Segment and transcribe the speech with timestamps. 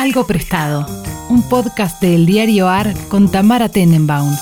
[0.00, 0.86] Algo Prestado,
[1.28, 4.34] un podcast del diario AR con Tamara Tenenbaum.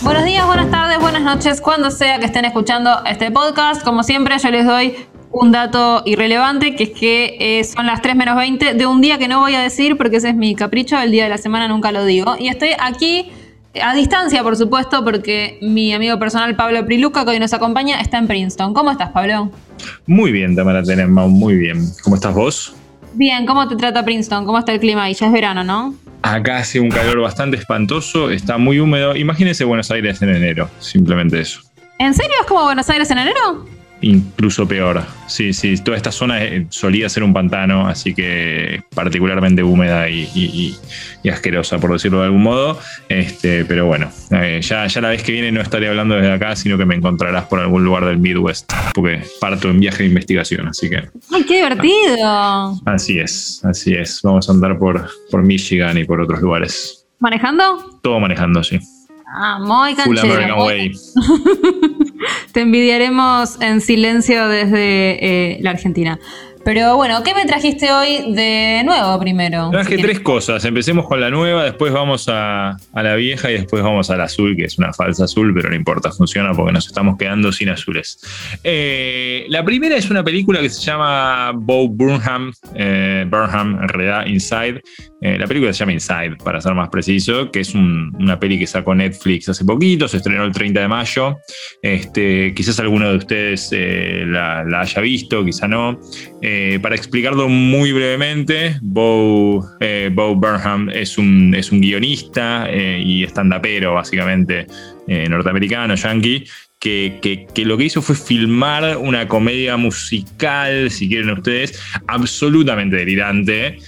[0.00, 3.84] Buenos días, buenas tardes, buenas noches, cuando sea que estén escuchando este podcast.
[3.84, 4.96] Como siempre, yo les doy
[5.30, 9.18] un dato irrelevante, que es que eh, son las 3 menos 20 de un día
[9.18, 11.68] que no voy a decir porque ese es mi capricho, el día de la semana
[11.68, 12.34] nunca lo digo.
[12.38, 13.30] Y estoy aquí
[13.80, 18.18] a distancia, por supuesto, porque mi amigo personal Pablo Priluca, que hoy nos acompaña, está
[18.18, 18.74] en Princeton.
[18.74, 19.50] ¿Cómo estás, Pablo?
[20.06, 21.84] Muy bien, Tamara Tenenbaum, muy bien.
[22.02, 22.74] ¿Cómo estás vos?
[23.14, 24.44] Bien, ¿cómo te trata Princeton?
[24.44, 25.14] ¿Cómo está el clima ahí?
[25.14, 25.94] Ya es verano, ¿no?
[26.22, 29.14] Acá hace un calor bastante espantoso, está muy húmedo.
[29.16, 31.60] Imagínese Buenos Aires en enero, simplemente eso.
[31.98, 33.66] ¿En serio es como Buenos Aires en enero?
[34.00, 35.02] Incluso peor.
[35.26, 40.76] Sí, sí, toda esta zona eh, solía ser un pantano, así que particularmente húmeda y,
[41.30, 42.78] asquerosa, por decirlo de algún modo.
[43.08, 46.56] Este, pero bueno, eh, ya, ya la vez que viene no estaré hablando desde acá,
[46.56, 50.68] sino que me encontrarás por algún lugar del Midwest, porque parto en viaje de investigación,
[50.68, 51.02] así que...
[51.32, 52.80] ¡Ay, qué divertido!
[52.86, 54.20] Así es, así es.
[54.22, 57.06] Vamos a andar por, por Michigan y por otros lugares.
[57.18, 57.98] ¿Manejando?
[58.02, 58.78] Todo manejando, sí.
[59.30, 60.66] Ah, muy canchero.
[62.52, 66.18] Te envidiaremos en silencio desde eh, la Argentina.
[66.68, 69.70] Pero bueno, ¿qué me trajiste hoy de nuevo primero?
[69.70, 70.62] Traje tres cosas.
[70.66, 74.64] Empecemos con la nueva, después vamos a, la vieja y después vamos al azul, que
[74.64, 78.20] es una falsa azul, pero no importa, funciona porque nos estamos quedando sin azules.
[78.64, 84.26] Eh, la primera es una película que se llama Bo Burnham, eh, Burnham en realidad,
[84.26, 84.82] Inside.
[85.20, 88.66] Eh, la película se llama Inside, para ser más preciso, que es una peli que
[88.66, 91.38] sacó Netflix hace poquito, se estrenó el 30 de mayo.
[91.82, 95.98] Este, quizás alguno de ustedes la, la, haya visto, quizá no.
[96.40, 103.24] Eh, para explicarlo muy brevemente, Bo, eh, Burnham es un, es un guionista eh, y
[103.24, 104.66] estandapero, básicamente,
[105.06, 106.44] norteamericano, yankee,
[106.78, 113.78] que, que, lo que hizo fue filmar una comedia musical, si quieren ustedes, absolutamente delirante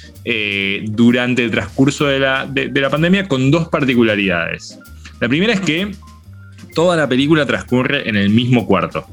[0.88, 4.78] durante el transcurso de la, de la pandemia con dos particularidades.
[5.20, 5.92] La primera es que
[6.74, 9.06] toda la película transcurre en el mismo cuarto.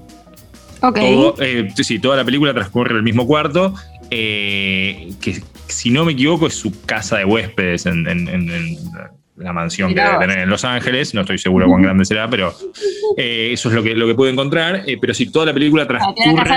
[0.81, 1.33] Okay.
[1.39, 3.73] Eh, sí, toda la película transcurre en el mismo cuarto,
[4.11, 8.05] eh, que si no me equivoco es su casa de huéspedes en,
[9.37, 12.53] la mansión que debe tener en Los Ángeles, no estoy seguro cuán grande será, pero
[13.17, 15.87] eh, eso es lo que, lo que pude encontrar, eh, pero si toda la película
[15.87, 16.55] transcurre...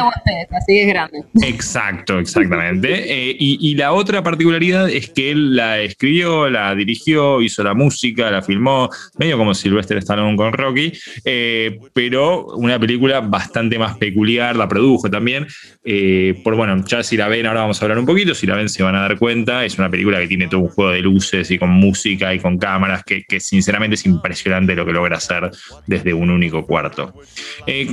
[0.50, 1.22] así es grande.
[1.42, 3.30] Exacto, exactamente.
[3.30, 8.30] Eh, y, la otra particularidad es que él la escribió, la dirigió, hizo la música,
[8.30, 10.92] la filmó, medio como Sylvester Stallone con Rocky,
[11.94, 15.46] pero una película bastante más peculiar, la produjo también,
[16.42, 18.68] por bueno, ya si la ven, ahora vamos a hablar un poquito, si la ven
[18.68, 21.50] se van a dar cuenta, es una película que tiene todo un juego de luces
[21.50, 25.50] y con música y con cámaras, que, sinceramente es impresionante lo que logra hacer
[25.86, 27.14] desde un único cuarto.
[27.66, 27.88] Eh,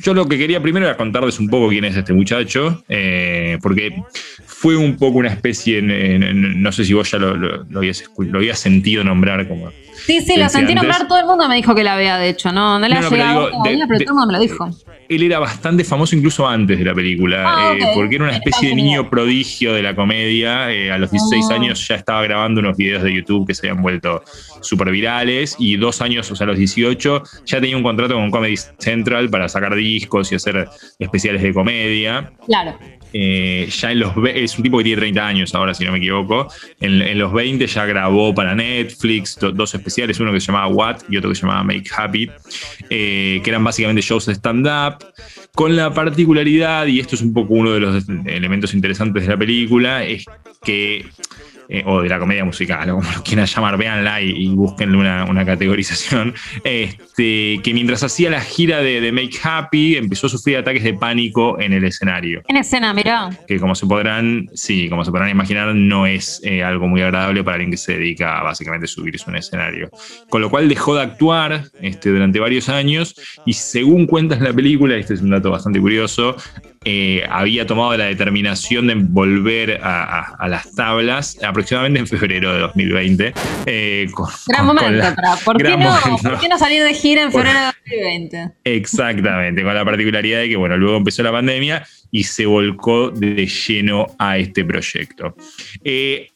[0.00, 4.02] yo lo que quería primero era contarles un poco quién es este muchacho, eh, porque
[4.46, 9.46] fue un poco una especie, no sé si vos ya lo, lo, habías, sentido nombrar
[9.46, 9.70] como...
[10.04, 12.52] Sí, sí, lo sentí nombrar, todo el mundo me dijo que la vea, de hecho,
[12.52, 14.68] no, no le ha llegado pero, todo el mundo me lo dijo.
[15.08, 18.70] Él era bastante famoso incluso antes de la película, ah, eh, porque era una especie
[18.70, 20.66] de niño prodigio de la comedia.
[20.66, 21.54] a los 16 ah.
[21.54, 24.22] años ya estaba grabando unos videos de YouTube que se habían vuelto
[24.62, 28.30] súper virales y dos años, o sea, a los 18, ya tenía un contrato con
[28.30, 30.68] Comedy Central para sacar discos y hacer
[30.98, 32.32] especiales de comedia.
[32.46, 32.76] Claro.
[33.18, 35.98] Eh, ya en los es un tipo que tiene 30 años ahora, si no me
[35.98, 36.48] equivoco.
[36.80, 41.16] En, los 20 ya grabó para Netflix dos especiales, uno que se llamaba What y
[41.16, 42.30] otro que se llamaba Make Happy,
[42.90, 44.98] eh, que eran básicamente shows de stand-up,
[45.54, 49.38] con la particularidad, y esto es un poco uno de los elementos interesantes de la
[49.38, 50.26] película, es
[50.62, 51.06] que
[51.68, 54.96] eh, o de la comedia musical, o como lo quieran llamar, véanla y, y búsquenle
[54.96, 56.34] una, categorización,
[56.64, 61.58] este, que mientras hacía la gira de, Make Happy empezó a sufrir ataques de pánico
[61.60, 62.42] en el escenario.
[62.48, 63.30] En escena, mirá.
[63.46, 67.42] Que como se podrán, sí, como se podrán imaginar, no es eh, algo muy agradable
[67.44, 69.90] para alguien que se dedica a básicamente subirse a un escenario.
[70.28, 74.96] Con lo cual dejó de actuar este, durante varios años y según cuentas la película,
[74.96, 76.36] este es un dato bastante curioso,
[76.88, 83.34] eh, había tomado la determinación de volver a, las tablas aproximadamente en febrero de 2020.
[83.66, 84.06] Eh,
[84.46, 85.04] gran momento,
[85.44, 88.52] ¿por, qué no, salir de gira en febrero de 2020?
[88.62, 93.46] Exactamente, con la particularidad de que bueno, luego empezó la pandemia y se volcó de
[93.46, 95.34] lleno a este proyecto.
[95.82, 96.30] Eh,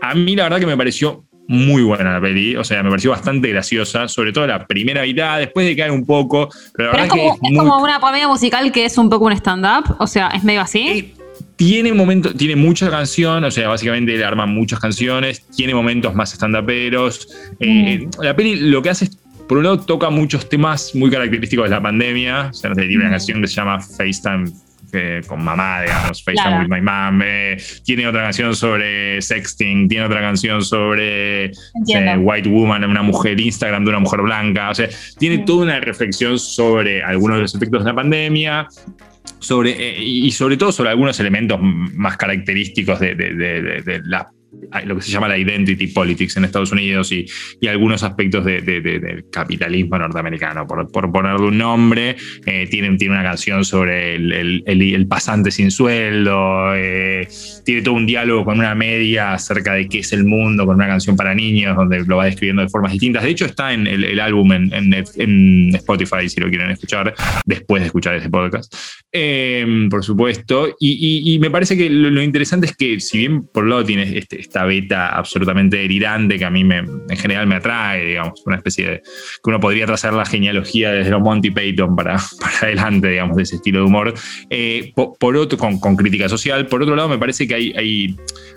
[0.00, 3.10] a mí la verdad que me pareció muy buena la peli, o sea, me pareció
[3.10, 7.06] bastante graciosa, sobre todo la primera mitad, después de caer un poco, pero la verdad
[7.06, 10.06] es, como, que es, como una comedia musical que es un poco un stand-up, o
[10.06, 10.88] sea, es medio así.
[10.88, 11.14] Eh,
[11.56, 16.32] tiene momentos, tiene muchas canciones, o sea, básicamente le arman muchas canciones, tiene momentos más
[16.34, 17.28] stand-uperos.
[17.60, 18.22] Eh, mm.
[18.22, 19.18] La peli lo que hace es,
[19.48, 23.08] por un lado, toca muchos temas muy característicos de la pandemia, o sea, tiene una
[23.08, 23.10] mm.
[23.10, 24.50] canción que se llama FaceTime
[25.26, 27.20] con mamá, digamos, FaceTime with my mom.
[27.24, 31.50] Eh, tiene otra canción sobre sexting, tiene otra canción sobre
[32.18, 34.70] White Woman, una mujer, Instagram de una mujer blanca.
[34.70, 34.88] O sea,
[35.18, 38.68] tiene toda una reflexión sobre algunos de los efectos de la pandemia.
[39.38, 44.26] Sobre, eh, y sobre todo sobre algunos elementos más característicos de, de, de, de la
[44.84, 47.26] lo que se llama la identity politics en Estados Unidos y,
[47.66, 50.66] algunos aspectos del capitalismo norteamericano.
[50.66, 52.16] Por, por ponerle un nombre,
[52.46, 57.28] eh, tiene, una canción sobre el, pasante sin sueldo, eh,
[57.64, 60.86] tiene todo un diálogo con una media acerca de qué es el mundo, con una
[60.86, 63.22] canción para niños, donde lo va describiendo de formas distintas.
[63.22, 67.14] De hecho, está en el, álbum en, Spotify, si lo quieren escuchar,
[67.44, 68.72] después de escuchar este podcast,
[69.12, 70.74] eh, por supuesto.
[70.80, 74.40] Y, me parece que lo, interesante es que, si bien por un lado tiene este
[74.64, 79.02] beta absolutamente delirante que a mí me, en general me atrae, digamos, una especie de
[79.02, 82.16] que uno podría trazar la genealogía desde los Monty Python para,
[82.62, 84.14] adelante, digamos, de ese estilo de humor.
[84.50, 86.66] Eh, por, otro, con, crítica social.
[86.66, 88.16] Por otro lado, me parece que hay,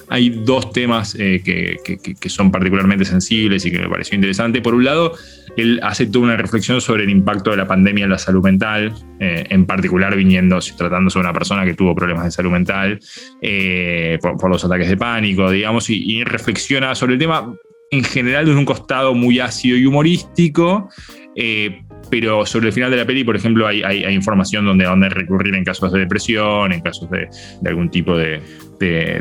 [0.09, 4.61] hay dos temas eh, que, son particularmente sensibles y que me pareció interesante.
[4.61, 5.13] Por un lado,
[5.55, 8.93] él hace toda una reflexión sobre el impacto de la pandemia en la salud mental,
[9.19, 12.99] eh, en particular viniendo, tratándose de una persona que tuvo problemas de salud mental
[13.41, 17.55] eh, por, los ataques de pánico, digamos, y, reflexiona sobre el tema
[17.91, 20.89] en general desde un costado muy ácido y humorístico,
[22.09, 25.63] pero sobre el final de la peli, por ejemplo, hay, información donde, donde recurrir en
[25.63, 27.27] casos de depresión, en casos de,
[27.65, 28.41] algún tipo de,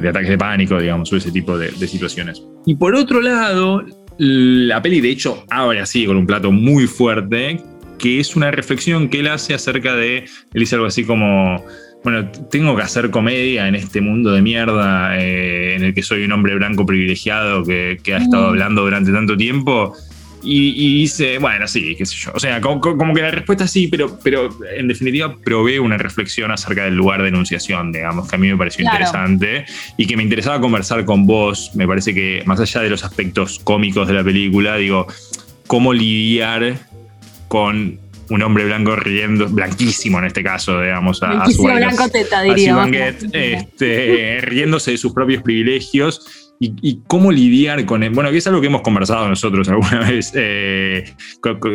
[0.08, 2.43] ataques de pánico, digamos, o ese tipo de, situaciones.
[2.67, 3.85] Y por otro lado,
[4.19, 7.61] la peli, de hecho, abre así con un plato muy fuerte,
[7.99, 10.19] que es una reflexión que él hace acerca de.
[10.19, 10.26] Él
[10.61, 11.64] dice algo así como.
[12.05, 16.23] Bueno, tengo que hacer comedia en este mundo de mierda eh, en el que soy
[16.23, 18.49] un hombre blanco privilegiado que, que ha estado mm.
[18.50, 19.94] hablando durante tanto tiempo.
[20.43, 22.32] Y, dice, bueno, sí, qué sé yo.
[22.35, 22.81] O sea, como,
[23.14, 27.29] que la respuesta sí, pero, pero en definitiva provee una reflexión acerca del lugar de
[27.29, 29.64] enunciación, digamos, que a mí me pareció interesante
[29.96, 31.73] y que me interesaba conversar con vos.
[31.75, 35.06] Me parece que, más allá de los aspectos cómicos de la película, digo,
[35.67, 36.79] cómo lidiar
[37.49, 37.99] con
[38.31, 42.87] un hombre blanco riendo, blanquísimo en este caso, digamos, a, a su blanco teta, diría.
[43.32, 48.10] este, riéndose de sus propios privilegios y, cómo lidiar con él.
[48.10, 50.32] Bueno, que es algo que hemos conversado nosotros alguna vez.
[50.34, 51.05] Eh,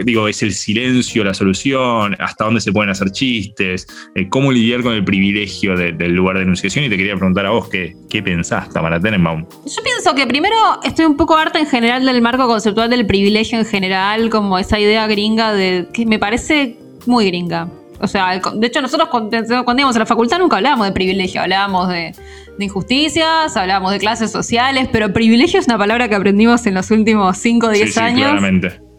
[0.04, 4.84] digo, es el silencio la solución, hasta dónde se pueden hacer chistes, eh, cómo lidiar
[4.84, 6.86] con el privilegio del lugar de enunciación.
[6.86, 9.46] Y te quería preguntar a vos qué, qué pensás, Tamara Tenenbaum.
[9.66, 13.60] Yo pienso que primero estoy un poco harta en general del marco conceptual del privilegio
[13.60, 17.70] en general, como esa idea gringa de que me parece muy gringa.
[18.04, 21.88] O sea, de hecho nosotros cuando, íbamos a la facultad nunca hablábamos de privilegio, hablábamos
[21.88, 22.14] de,
[22.60, 27.38] injusticias, hablábamos de clases sociales, pero privilegio es una palabra que aprendimos en los últimos
[27.38, 28.42] 5 o 10 años.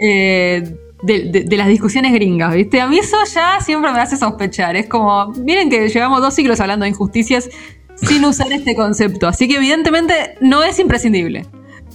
[0.00, 2.80] Eh, de, las discusiones gringas, ¿viste?
[2.80, 4.76] A mí eso ya siempre me hace sospechar.
[4.76, 7.50] Es como, miren que llevamos dos siglos hablando de injusticias
[7.96, 9.28] sin usar este concepto.
[9.28, 11.46] Así que evidentemente no es imprescindible.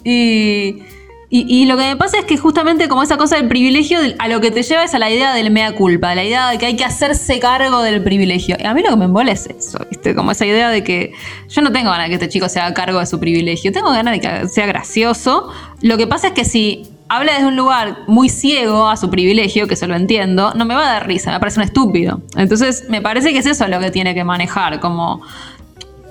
[0.04, 0.84] Y
[1.32, 4.42] y, lo que me pasa es que justamente como esa cosa del privilegio, a lo
[4.42, 6.76] que te lleva es a la idea del mea culpa, la idea de que hay
[6.76, 8.58] que hacerse cargo del privilegio.
[8.60, 10.16] Y a mí lo que me embola es eso, ¿viste?
[10.16, 11.12] Como esa idea de que
[11.48, 13.92] yo no tengo ganas de que este chico se haga cargo de su privilegio, tengo
[13.92, 15.50] ganas de que sea gracioso.
[15.84, 19.68] Lo que pasa es que si habla desde un lugar muy ciego a su privilegio,
[19.68, 22.22] que se lo entiendo, no me va a dar risa, me parece un estúpido.
[22.38, 25.22] Entonces me parece que es eso lo que tiene que manejar, como...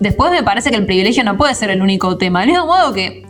[0.00, 2.38] Después me parece que el privilegio no puede ser el único tema.
[2.38, 3.26] Del mismo modo que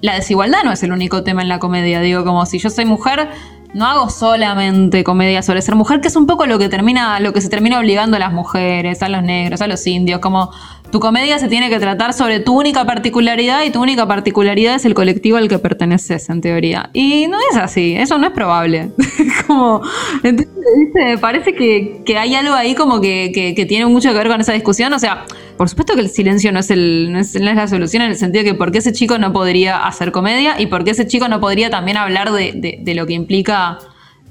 [0.00, 2.00] la desigualdad no es el único tema en la comedia.
[2.00, 3.28] Digo, como si yo soy mujer,
[3.74, 7.32] no hago solamente comedia sobre ser mujer, que es un poco lo que termina, lo
[7.32, 10.50] que se termina obligando a las mujeres, a los negros, a los indios, como
[10.90, 14.84] tu comedia se tiene que tratar sobre tu única particularidad y tu única particularidad es
[14.84, 16.90] el colectivo al que perteneces, en teoría.
[16.94, 18.90] Y no es así, eso no es probable.
[19.46, 19.82] como,
[20.22, 24.52] entonces, parece que, hay algo ahí como que, que, tiene mucho que ver con esa
[24.52, 24.92] discusión.
[24.92, 25.24] O sea,
[25.56, 28.44] por supuesto que el silencio no es, el, no es, la solución en el sentido
[28.44, 31.28] de que por qué ese chico no podría hacer comedia y por qué ese chico
[31.28, 33.78] no podría también hablar de, de lo que implica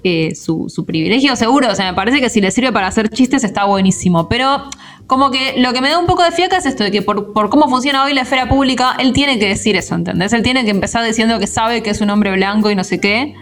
[0.04, 1.70] eh, su, privilegio, seguro.
[1.72, 4.30] O sea, me parece que si le sirve para hacer chistes está buenísimo.
[4.30, 4.70] Pero
[5.08, 7.34] como que lo que me da un poco de fiaca es esto de que por,
[7.50, 10.34] cómo funciona hoy la esfera pública, él tiene que decir eso, ¿entendés?
[10.34, 13.00] Él tiene que empezar diciendo que sabe que es un hombre blanco y no sé
[13.00, 13.34] qué.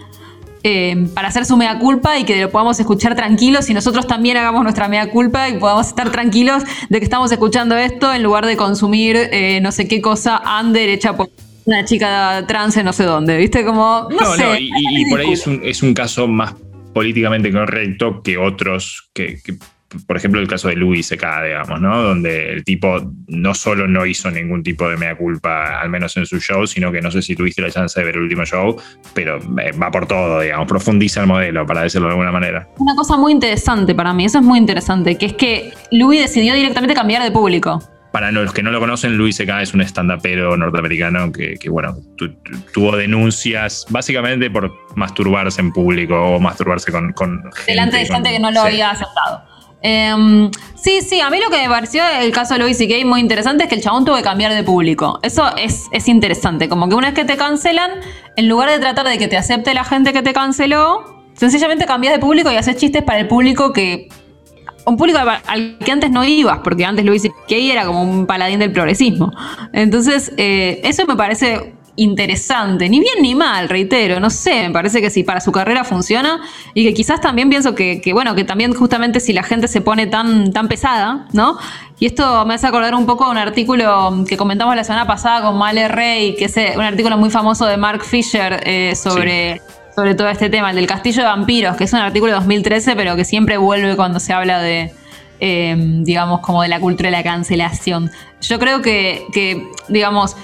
[0.67, 4.37] Eh, para hacer su mea culpa y que lo podamos escuchar tranquilos y nosotros también
[4.37, 8.47] hagamos nuestra mea culpa y podamos estar tranquilos de que estamos escuchando esto en lugar
[8.47, 11.29] de consumir eh, no sé qué cosa under hecha por
[11.65, 13.63] una chica trans en no sé dónde, ¿viste?
[13.63, 14.59] Como, no, sé.
[14.59, 16.55] y, por ahí es un, es un caso más
[16.95, 19.39] políticamente correcto que otros que,
[20.07, 22.01] por ejemplo, el caso de Louis C.K., digamos, ¿no?
[22.01, 26.25] Donde el tipo no solo no hizo ningún tipo de mea culpa, al menos en
[26.25, 28.75] su show, sino que no sé si tuviste la chance de ver el último show,
[29.13, 32.67] pero eh, va por todo, digamos, profundiza el modelo, para decirlo de alguna manera.
[32.77, 36.53] Una cosa muy interesante para mí, eso es muy interesante, que es que Louis decidió
[36.53, 37.81] directamente cambiar de público
[38.15, 39.61] para los que no lo conocen, Luis C.K.
[39.61, 41.97] es un stand-upero norteamericano que, bueno,
[42.73, 48.39] tuvo denuncias básicamente por masturbarse en público o masturbarse con, con Delante de gente que
[48.39, 49.43] no lo había aceptado.
[49.87, 53.05] Em, sí, sí, a mí lo que me pareció el caso de Louis C.K.
[53.05, 55.19] muy interesante es que el chabón tuvo que cambiar de público.
[55.21, 56.67] Eso es, es interesante.
[56.67, 57.91] Como que una vez que te cancelan,
[58.35, 62.15] en lugar de tratar de que te acepte la gente que te canceló, sencillamente cambias
[62.15, 64.09] de público y haces chistes para el público que
[64.87, 68.57] un público al que antes no ibas, porque antes Luis Kay era como un paladín
[68.57, 69.33] del progresismo.
[69.71, 75.01] Entonces, eh, eso me parece interesante, ni bien ni mal, reitero, no sé, me parece
[75.01, 76.41] que sí, para su carrera funciona
[76.73, 80.07] y que quizás también pienso que, bueno, que también justamente si la gente se pone
[80.07, 81.57] tan, tan pesada, ¿no?
[81.99, 85.57] Y esto me hace acordar un poco un artículo que comentamos la semana pasada con
[85.57, 89.61] Male Rey, que es eh, un artículo muy famoso de Mark Fisher eh, sobre
[89.95, 92.97] sobre todo este tema, el del Castillo de Vampiros, que es un artículo de 2013,
[92.97, 94.91] pero que siempre vuelve cuando se habla de,
[95.39, 98.11] em, digamos, como de la cultura de la cancelación.
[98.41, 99.25] Yo creo que,
[99.87, 100.35] digamos,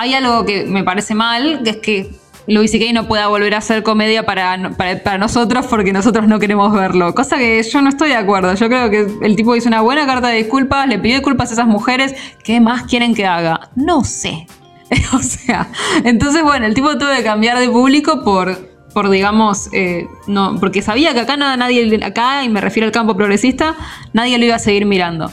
[0.00, 2.10] hay algo que me parece mal, que es que
[2.46, 2.94] Louis C.K.
[2.94, 7.14] no pueda volver a hacer comedia para, para, nosotros porque nosotros no queremos verlo.
[7.14, 8.54] Cosa que yo no estoy de acuerdo.
[8.54, 11.52] Yo creo que el tipo hizo una buena carta de disculpas, le pidió disculpas a
[11.52, 12.14] esas mujeres.
[12.42, 13.68] ¿Qué más quieren que haga?
[13.76, 14.46] No sé.
[15.12, 15.68] o sea,
[16.02, 20.82] entonces, bueno, el tipo tuvo que cambiar de público por por digamos, eh, no, porque
[20.82, 23.76] sabía que acá nada, nadie, acá, y me refiero al campo progresista,
[24.12, 25.30] nadie lo iba a seguir mirando.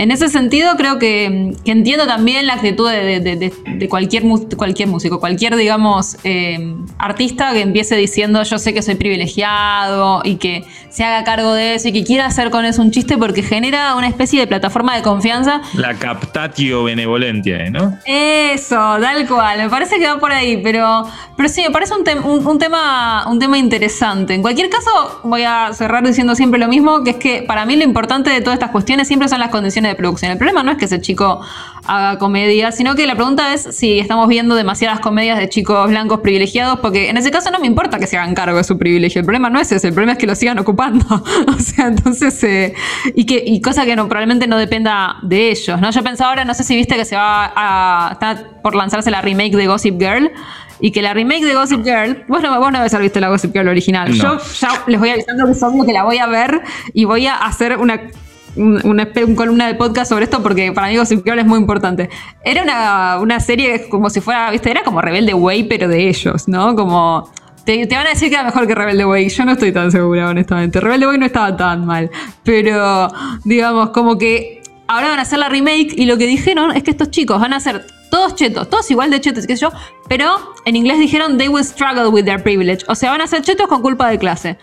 [0.00, 3.52] En ese sentido, creo que, entiendo también la actitud de,
[3.90, 4.22] cualquier,
[4.56, 10.36] cualquier músico, cualquier, digamos, eh, artista que empiece diciendo yo sé que soy privilegiado y
[10.36, 13.42] que se haga cargo de eso y que quiera hacer con eso un chiste porque
[13.42, 15.60] genera una especie de plataforma de confianza.
[15.74, 17.98] La captatio benevolentia, ¿no?
[18.06, 19.58] Eso, tal cual.
[19.58, 23.38] Me parece que va por ahí, pero, pero sí, me parece un, un, tema, un
[23.38, 24.32] tema interesante.
[24.32, 27.76] En cualquier caso, voy a cerrar diciendo siempre lo mismo, que es que para mí
[27.76, 30.32] lo importante de todas estas cuestiones siempre son las condiciones de producción.
[30.32, 31.40] El problema no es que ese chico
[31.86, 36.20] haga comedia, sino que la pregunta es si estamos viendo demasiadas comedias de chicos blancos
[36.20, 39.20] privilegiados, porque en ese caso no me importa que se hagan cargo de su privilegio.
[39.20, 41.04] El problema no es ese, el problema es que lo sigan ocupando.
[41.48, 42.74] o sea, entonces, eh,
[43.14, 45.90] y, que, y cosa que no, probablemente no dependa de ellos, ¿no?
[45.90, 48.12] Yo pensaba ahora, no sé si viste que se va a.
[48.12, 50.30] está por lanzarse la remake de Gossip Girl
[50.80, 53.28] y que la remake de Gossip Girl, vos no, vos no debes haber visto la
[53.28, 54.12] Gossip Girl original.
[54.12, 56.62] Yo ya les voy avisando que que la voy a ver
[56.94, 58.00] y voy a hacer una
[58.56, 62.10] una, columna de podcast sobre esto porque para mí Gossip es muy importante.
[62.44, 66.48] Era una, una serie como si fuera, viste, era como Rebelde Way, pero de ellos,
[66.48, 66.74] ¿no?
[66.74, 67.30] Como
[67.64, 69.28] te, van a decir que era mejor que Rebelde Way.
[69.28, 70.80] Yo no estoy tan segura, honestamente.
[70.80, 72.10] Rebelde Way no estaba tan mal.
[72.42, 73.08] Pero,
[73.44, 76.90] digamos, como que ahora van a hacer la remake y lo que dijeron es que
[76.90, 79.70] estos chicos van a ser todos chetos, todos igual de chetos, qué yo,
[80.08, 82.84] pero en inglés dijeron they will struggle with their privilege.
[82.88, 84.58] O sea, van a ser chetos con culpa de clase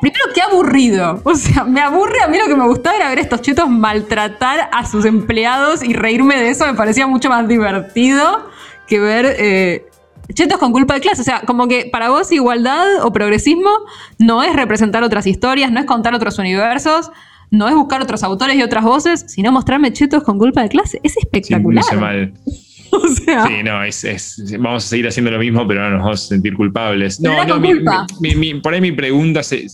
[0.00, 1.20] primero, qué aburrido.
[1.24, 2.22] O sea, me aburre.
[2.22, 5.82] A mí lo que me gustaba era ver a estos chetos maltratar a sus empleados
[5.82, 6.66] y reírme de eso.
[6.66, 8.48] Me parecía mucho más divertido
[8.86, 9.86] que ver eh,
[10.32, 11.22] chetos con culpa de clase.
[11.22, 13.70] O sea, como que para vos igualdad o progresismo
[14.18, 17.10] no es representar otras historias, no es contar otros universos.
[17.50, 21.00] No es buscar otros autores y otras voces, sino mostrarme chetos con culpa de clase.
[21.02, 21.82] Es espectacular.
[23.12, 23.46] o sea.
[23.46, 26.54] Sí, no, es, vamos a seguir haciendo lo mismo, pero no nos vamos a sentir
[26.54, 27.20] culpables.
[27.20, 27.60] No, no,
[28.62, 29.66] por ahí mi pregunta se,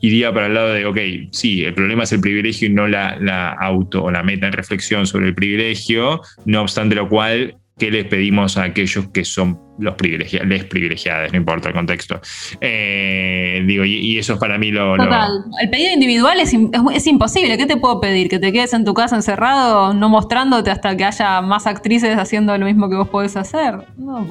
[0.00, 0.98] iría para el lado de, ok,
[1.32, 5.06] sí, el problema es el privilegio y no la, la auto o la meta reflexión
[5.06, 9.94] sobre el privilegio, no obstante lo cual ¿Qué les pedimos a aquellos que son los
[9.94, 12.20] privilegiados, les privilegiados, no importa el contexto?
[12.60, 14.96] Eh, digo, y, eso es para mí lo.
[14.96, 15.30] Total.
[15.60, 16.52] El pedido individual es,
[16.94, 17.56] es, imposible.
[17.56, 18.28] ¿Qué te puedo pedir?
[18.28, 22.58] ¿Que te quedes en tu casa encerrado, no mostrándote hasta que haya más actrices haciendo
[22.58, 23.76] lo mismo que vos podés hacer?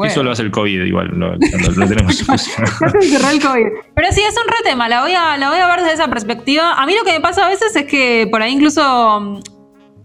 [0.03, 1.07] Eso lo hace el COVID, igual.
[1.13, 4.89] Lo, lo, tenemos Pero sí, es un re tema.
[4.89, 6.73] La voy, a, la voy a ver desde esa perspectiva.
[6.73, 9.39] A mí lo que me pasa a veces es que por ahí incluso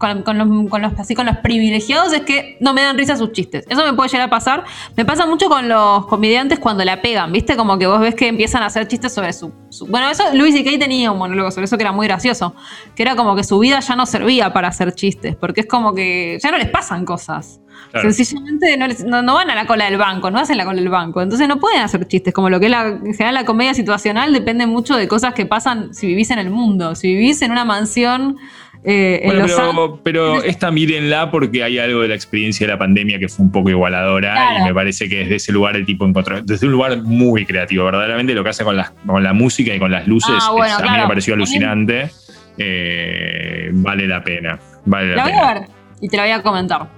[0.03, 3.65] con, los, así con los privilegiados es que no me dan risa sus chistes.
[3.69, 4.65] Eso me puede llegar a pasar.
[4.97, 7.57] Me pasa mucho con los comediantes cuando la pegan, ¿viste?
[7.57, 9.53] Como que vos ves que empiezan a hacer chistes sobre su.
[9.89, 12.55] bueno, eso Luis y Kay tenía un monólogo sobre eso que era muy gracioso.
[12.97, 15.95] Que era como que su vida ya no servía para hacer chistes, porque es como
[15.95, 17.61] que ya no les pasan cosas.
[18.01, 21.21] Sencillamente no, van a la cola del banco, no hacen la cola del banco.
[21.21, 22.33] Entonces no pueden hacer chistes.
[22.33, 25.45] Como lo que es la, en general la comedia situacional depende mucho de cosas que
[25.45, 26.95] pasan si vivís en el mundo.
[26.95, 28.39] Si vivís en una mansión
[28.85, 33.29] eh, bueno, pero, esta mírenla porque hay algo de la experiencia de la pandemia que
[33.29, 36.67] fue un poco igualadora y me parece que desde ese lugar el tipo encontró, desde
[36.67, 39.93] un lugar muy creativo, verdaderamente lo que hace con la, con la música y con
[39.93, 42.11] las luces, ah, a mí me pareció alucinante.
[42.59, 44.59] eh, vale la pena.
[44.85, 45.63] Vale la, voy a ver
[46.01, 46.89] y te la voy a comentar.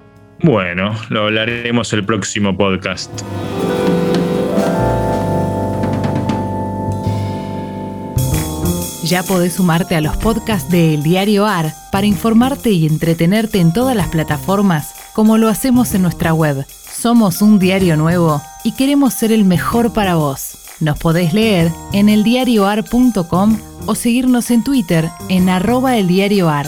[0.41, 3.23] Bueno, lo hablaremos el próximo podcast.
[9.04, 13.75] Ya podés sumarte a los podcasts de El Diario AR para informarte y entretenerte en
[13.75, 16.66] todas las plataformas, como lo hacemos en nuestra web.
[16.90, 20.56] Somos un diario nuevo y queremos ser el mejor para vos.
[20.80, 26.66] Nos podés leer en eldiarioar.com o seguirnos en Twitter en arroba eldiarioar.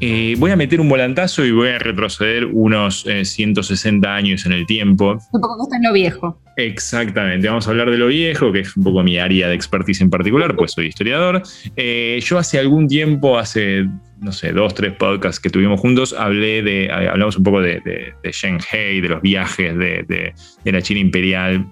[0.00, 4.52] Eh, voy a meter un volantazo y voy a retroceder unos 160 eh, años en
[4.52, 5.16] el tiempo.
[5.32, 6.38] Un poco está en lo viejo.
[6.58, 10.02] Exactamente, vamos a hablar de lo viejo, que es un poco mi área de expertise
[10.02, 11.42] en particular, pues soy historiador.
[11.76, 13.86] Eh, yo hace algún tiempo, hace,
[14.20, 17.80] no sé, dos, tres podcasts que tuvimos juntos, hablé de, hablamos un poco de,
[18.22, 20.34] de, Shanghai, de los viajes de,
[20.64, 21.66] la China imperial.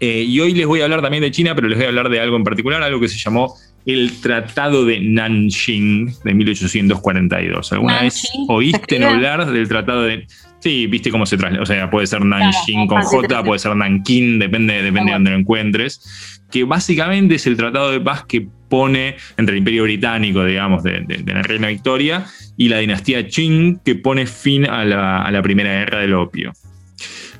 [0.00, 2.20] y hoy les voy a hablar también de China, pero les voy a hablar de
[2.20, 3.54] algo en particular, algo que se llamó
[3.86, 7.72] el Tratado de Nanjing de 1842.
[7.72, 10.26] ¿Alguna vez oíste hablar del Tratado de...
[10.60, 11.62] Sí, viste cómo se traslada.
[11.62, 15.36] O sea, puede ser Nanjing con J, puede ser Nankin, depende, depende de dónde lo
[15.38, 16.40] encuentres.
[16.52, 21.04] Que básicamente es el tratado de paz que pone entre el Imperio Británico, digamos, de,
[21.26, 25.70] la Reina Victoria, y la dinastía Qing, que pone fin a la, a la Primera
[25.70, 26.52] Guerra del Opio.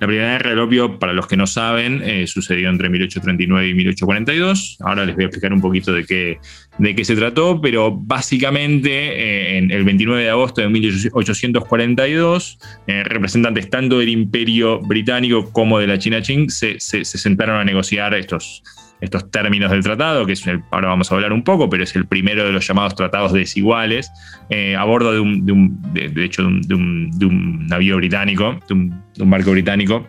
[0.03, 3.75] La primera guerra del opio, para los que no saben, eh, sucedió entre 1839 y
[3.75, 4.79] 1842.
[4.81, 6.41] Ahora les voy a explicar un poquito de qué,
[6.79, 13.71] de qué se trató, pero básicamente eh, el 29 de agosto de 1842, eh, representantes
[13.71, 18.65] tanto del Imperio Británico como de la China Qing se, se sentaron a negociar estos
[19.03, 22.07] estos términos del tratado, que es ahora vamos a hablar un poco, pero es el
[22.07, 24.11] primero de los llamados tratados desiguales,
[24.49, 25.45] eh, a bordo de un,
[25.93, 30.09] de, hecho, de un, navío británico, de un, barco británico,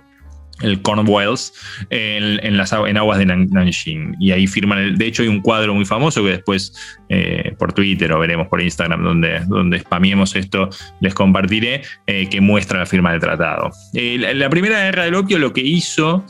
[0.62, 1.54] el Cornwalls,
[1.90, 4.16] en, en aguas de Nanjing.
[4.20, 6.74] Y ahí firman, de hecho hay un cuadro muy famoso que después
[7.10, 10.70] eh, por Twitter o veremos por Instagram donde, donde spamiemos esto,
[11.02, 13.72] les compartiré, eh, que muestra la firma del tratado.
[13.94, 16.24] la primera guerra del opio lo que hizo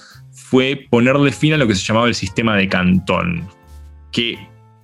[0.54, 3.44] fue ponerle fin a lo que se llamaba el sistema de cantón,
[4.12, 4.38] que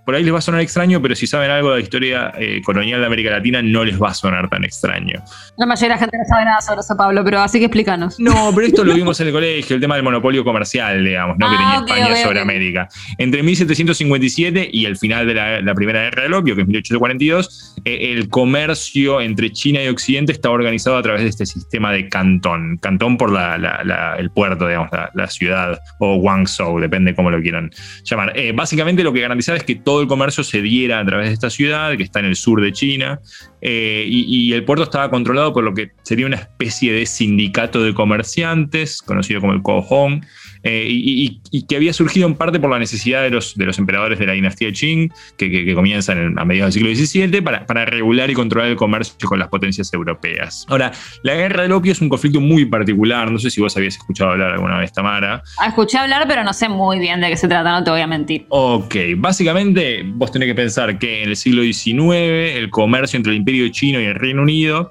[0.10, 2.64] por ahí les va a sonar extraño, pero si saben algo de la historia eh,
[2.66, 5.22] colonial de América Latina, no les va a sonar tan extraño.
[5.56, 8.20] La mayoría de la gente no sabe nada sobre eso, Pablo, pero así que explícanos.
[8.20, 11.48] No, pero esto lo vimos en el colegio, el tema del monopolio comercial, digamos, ¿no?
[11.48, 12.90] que ah, tenía España sobre América.
[13.20, 18.14] Entre 1757 y el final de la, Primera Guerra del Opio, que es 1842, eh,
[18.14, 22.80] el comercio entre China y Occidente estaba organizado a través de este sistema de cantón.
[22.82, 27.70] Cantón por el puerto, digamos, la, ciudad, o Guangzhou, depende cómo lo quieran
[28.04, 28.34] llamar.
[28.36, 31.34] Eh, básicamente lo que garantizaba es que todo el comercio se diera a través de
[31.34, 33.20] esta ciudad, que está en el sur de China,
[33.62, 37.94] eh, y, el puerto estaba controlado por lo que sería una especie de sindicato de
[37.94, 40.22] comerciantes, conocido como el Kohong,
[40.64, 44.20] eh, y, que había surgido en parte por la necesidad de los, de los emperadores
[44.20, 48.34] de la dinastía Qing, que, comienzan a mediados del siglo XVII, para, para, regular y
[48.34, 50.66] controlar el comercio con las potencias europeas.
[50.68, 50.92] Ahora,
[51.24, 54.32] la guerra del opio es un conflicto muy particular, no sé si vos habías escuchado
[54.32, 55.44] hablar alguna vez, Tamara.
[55.60, 58.02] Ah, escuché hablar, pero no sé muy bien de qué se trata, no te voy
[58.02, 58.46] a mentir.
[58.50, 63.38] Ok, básicamente vos tenés que pensar que en el siglo XIX el comercio entre el
[63.38, 64.90] imperio chino y el Reino Unido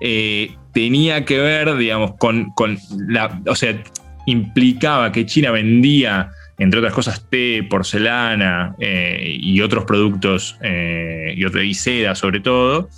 [0.00, 2.78] eh, tenía que ver, digamos, con, con
[3.08, 3.82] la, o sea,
[4.26, 11.44] implicaba que China vendía, entre otras cosas, té, porcelana eh, y otros productos, eh, y,
[11.44, 12.88] otra, y seda sobre todo,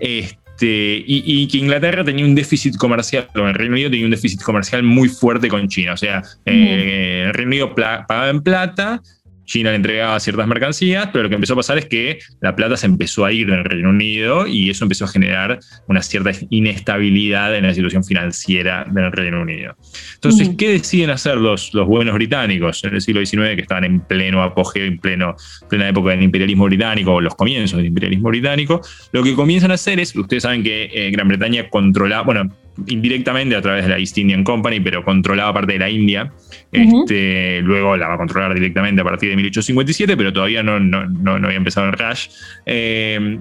[0.00, 4.42] este, y, que Inglaterra tenía un déficit comercial, o el Reino Unido tenía un déficit
[4.42, 5.92] comercial muy fuerte con China.
[5.92, 9.02] O sea, eh, el Reino Unido pagaba en plata
[9.46, 12.76] China le entregaba ciertas mercancías, pero lo que empezó a pasar es que la plata
[12.76, 17.56] se empezó a ir del Reino Unido y eso empezó a generar una cierta inestabilidad
[17.56, 19.76] en la situación financiera del Reino Unido.
[20.14, 24.00] Entonces, ¿qué deciden hacer los, los buenos británicos en el siglo XIX, que estaban en
[24.00, 25.36] pleno apogeo, en pleno,
[25.68, 28.80] plena época del imperialismo británico, o los comienzos del imperialismo británico?
[29.12, 32.50] Lo que comienzan a hacer es, ustedes saben que eh, Gran Bretaña controlaba, bueno,
[32.86, 36.32] indirectamente a través de la East Indian Company, pero controlaba parte de la India.
[36.72, 41.32] este, luego la va a controlar directamente a partir de 1857, pero todavía no, no,
[41.32, 42.28] había empezado el Rush.
[42.66, 43.38] Eh,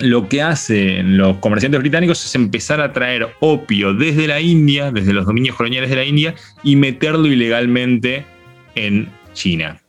[0.00, 5.12] lo que hacen los comerciantes británicos es empezar a traer opio desde la India, desde
[5.12, 8.24] los dominios coloniales de la India, y meterlo ilegalmente
[8.74, 9.80] en China.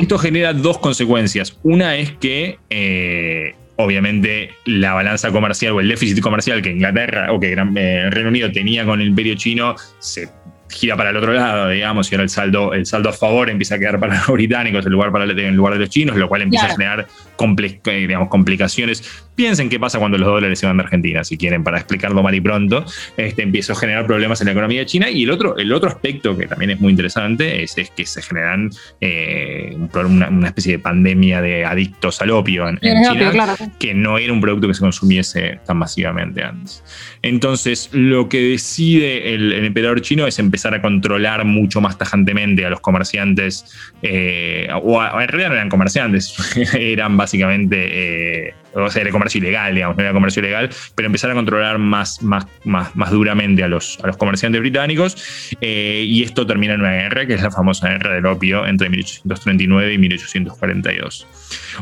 [0.00, 1.58] Esto genera dos consecuencias.
[1.62, 7.40] Una es que eh, obviamente la balanza comercial o el déficit comercial que Inglaterra o
[7.40, 10.28] que el eh, Reino Unido tenía con el imperio chino se
[10.72, 13.76] gira para el otro lado, digamos, y ahora el saldo, el saldo a favor empieza
[13.76, 16.42] a quedar para los británicos en lugar, para, en lugar de los chinos, lo cual
[16.42, 17.06] empieza a generar
[17.38, 21.64] eh, digamos, complicaciones Piensen qué pasa cuando los dólares se van de Argentina, si quieren,
[21.64, 22.84] para explicarlo mal y pronto.
[23.16, 25.10] Este, empezó a generar problemas en la economía de China.
[25.10, 28.70] Y el otro, el otro aspecto que también es muy interesante es, que se generan
[29.00, 34.40] eh, una, especie de pandemia de adictos al opio en, China, que no era un
[34.40, 36.84] producto que se consumiese tan masivamente antes.
[37.22, 42.70] Entonces, lo que decide el, emperador chino es empezar a controlar mucho más tajantemente a
[42.70, 43.64] los comerciantes,
[44.02, 46.34] eh, o, en realidad no eran comerciantes,
[46.74, 48.48] eran básicamente...
[48.48, 51.78] Eh, o sea, era comercio ilegal, digamos, no era comercio ilegal, pero empezar a controlar
[51.78, 55.52] más, más, más, más duramente a los, a los comerciantes británicos.
[55.60, 58.88] Eh, y esto termina en una guerra, que es la famosa guerra del opio entre
[58.88, 61.26] 1839 y 1842.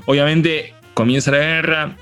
[0.07, 1.97] Obviamente comienza la guerra,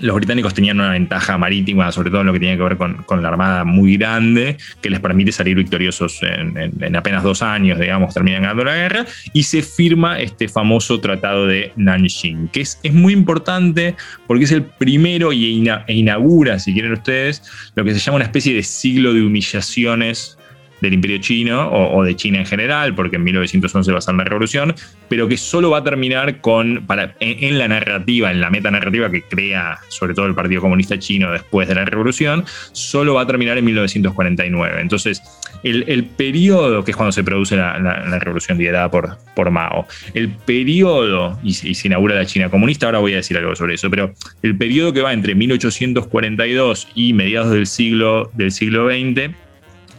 [0.00, 3.22] los británicos tenían una ventaja marítima, sobre todo en lo que tenía que ver con,
[3.22, 8.42] la armada muy grande, que les permite salir victoriosos en, apenas dos años, digamos, terminan
[8.42, 13.12] ganando la guerra, y se firma este famoso tratado de Nanjing, que es, es muy
[13.12, 17.42] importante porque es el primero y e inaugura, si quieren ustedes,
[17.74, 20.37] lo que se llama una especie de siglo de humillaciones
[20.80, 24.24] del imperio chino o, de China en general, porque en 1911 va a ser la
[24.24, 24.74] revolución,
[25.08, 26.86] pero que solo va a terminar con,
[27.20, 31.68] en, la narrativa, en la metanarrativa que crea sobre todo el Partido Comunista Chino después
[31.68, 34.80] de la revolución, solo va a terminar en 1949.
[34.80, 35.22] Entonces,
[35.62, 41.38] el, periodo, que es cuando se produce la, revolución liderada por, por Mao, el periodo,
[41.42, 44.12] y, y se inaugura la China comunista, ahora voy a decir algo sobre eso, pero
[44.42, 49.34] el periodo que va entre 1842 y mediados del siglo, del siglo XX,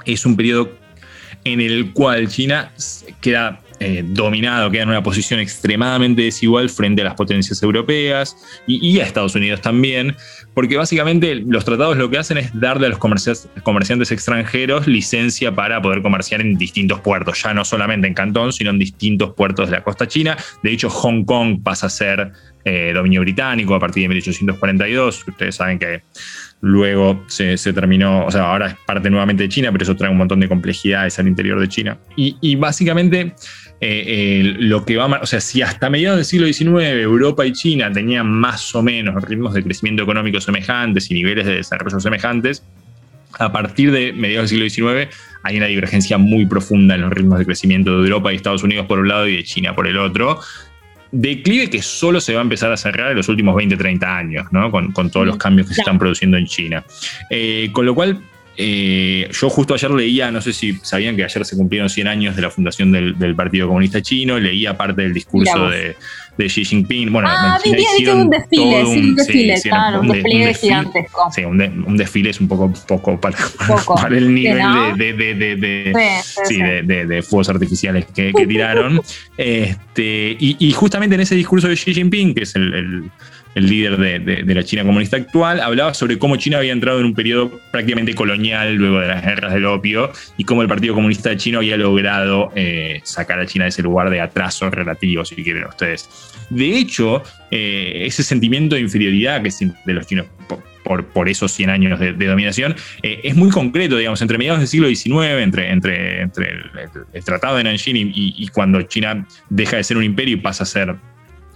[0.05, 0.71] es un periodo
[1.43, 2.71] en el cual China
[3.21, 8.35] queda eh, dominado, queda en una posición extremadamente desigual frente a las potencias europeas
[8.67, 10.17] y, a Estados Unidos también,
[10.53, 15.81] porque básicamente los tratados lo que hacen es darle a los comerciantes extranjeros licencia para
[15.81, 19.77] poder comerciar en distintos puertos, ya no solamente en Cantón, sino en distintos puertos de
[19.77, 20.35] la costa china.
[20.61, 22.33] De hecho, Hong Kong pasa a ser
[22.65, 25.25] eh, dominio británico a partir de 1842.
[25.25, 26.01] Ustedes saben que
[26.61, 30.17] Luego se, terminó, o sea, ahora es parte nuevamente de China, pero eso trae un
[30.17, 31.97] montón de complejidades al interior de China.
[32.17, 33.33] Y, básicamente
[33.79, 37.89] eh, lo que va, o sea, si hasta mediados del siglo XIX Europa y China
[37.91, 42.61] tenían más o menos ritmos de crecimiento económico semejantes y niveles de desarrollo semejantes,
[43.37, 47.39] a partir de mediados del siglo XIX hay una divergencia muy profunda en los ritmos
[47.39, 49.97] de crecimiento de Europa y Estados Unidos por un lado y de China por el
[49.97, 50.39] otro
[51.11, 54.45] declive que solo se va a empezar a cerrar en los últimos 20, 30 años,
[54.51, 54.71] ¿no?
[54.71, 56.83] con, todos los cambios que se están produciendo en China.
[57.29, 58.21] Eh, con lo cual,
[58.61, 62.35] eh, yo justo ayer leía, no sé si sabían que ayer se cumplieron 100 años
[62.35, 65.95] de la fundación del, Partido Comunista Chino, leía parte del discurso de,
[66.37, 67.11] Xi Jinping.
[67.11, 67.71] Bueno, ah, vi,
[68.07, 71.31] un desfile, un, sí, un desfile, sí, un, desfile gigantesco.
[71.33, 73.37] Sí, un, desfile es un poco poco para,
[73.95, 79.01] para el nivel de, de, de, fuegos artificiales que, tiraron.
[79.37, 83.11] este, y, justamente en ese discurso de Xi Jinping, que es el el
[83.55, 87.59] líder de, la China comunista actual, hablaba sobre cómo China había entrado en un periodo
[87.71, 91.57] prácticamente colonial luego de las guerras del opio y cómo el Partido Comunista de China
[91.57, 96.09] había logrado eh, sacar a China de ese lugar de atraso relativo, si quieren ustedes.
[96.49, 99.49] De hecho, eh, ese sentimiento de inferioridad que
[99.85, 100.27] de los chinos
[101.13, 104.87] por, esos 100 años de, dominación, eh, es muy concreto, digamos, entre mediados del siglo
[104.87, 106.49] XIX, entre, entre, entre
[107.13, 110.65] el, Tratado de Nanjing y, cuando China deja de ser un imperio y pasa a
[110.65, 110.95] ser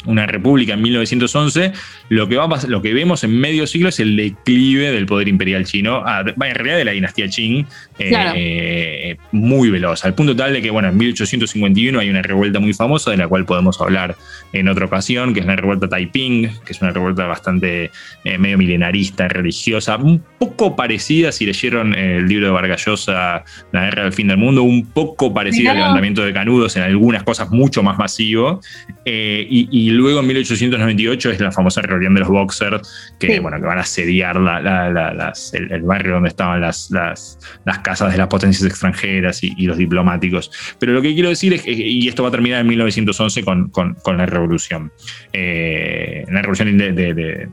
[0.06, 1.72] una república en 1911,
[2.10, 5.66] lo que, va lo que vemos en medio siglo es el declive del poder imperial
[5.66, 7.66] chino, en realidad de la dinastía Qing,
[8.00, 12.74] eh, muy veloz, al punto tal de que, bueno, en 1851 hay una revuelta muy
[12.74, 14.16] famosa de la cual podemos hablar
[14.52, 17.92] en otra ocasión, que es la revuelta Taiping, que es una revuelta bastante
[18.24, 23.86] eh, medio milenarista, religiosa, un poco parecida, si leyeron el libro de Vargas Llosa, La
[23.86, 27.50] guerra del fin del mundo, un poco parecida al levantamiento de Canudos, en algunas cosas
[27.52, 28.62] mucho más masivo,
[29.06, 33.66] eh, y luego en 1898 es la famosa rebelión de los boxers, que, bueno, que
[33.66, 37.38] van a asediar el, barrio donde estaban las, las,
[37.84, 40.52] casas de las potencias extranjeras y, los diplomáticos.
[40.80, 43.72] Pero lo que quiero decir es que, y esto va a terminar en 1911 con,
[44.18, 44.92] la revolución,
[45.32, 47.48] eh, la revolución de,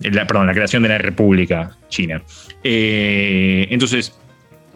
[0.00, 2.22] la, perdón, la creación de la República China.
[2.62, 4.14] Eh, entonces,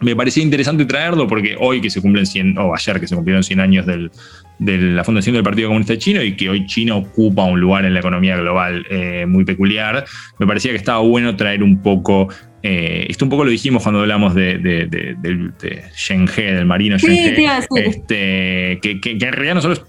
[0.01, 3.43] me parecía interesante traerlo porque hoy que se cumplen 100, o ayer que se cumplieron
[3.43, 4.11] 100 años del,
[4.59, 7.93] de la fundación del Partido Comunista Chino y que hoy China ocupa un lugar en
[7.93, 10.05] la economía global eh, muy peculiar,
[10.37, 12.29] me parecía que estaba bueno traer un poco,
[12.61, 16.65] eh, esto un poco lo dijimos cuando hablamos de, de, de, de Shen He, del
[16.65, 19.85] marino Shen He, este, que, que, en realidad nosotros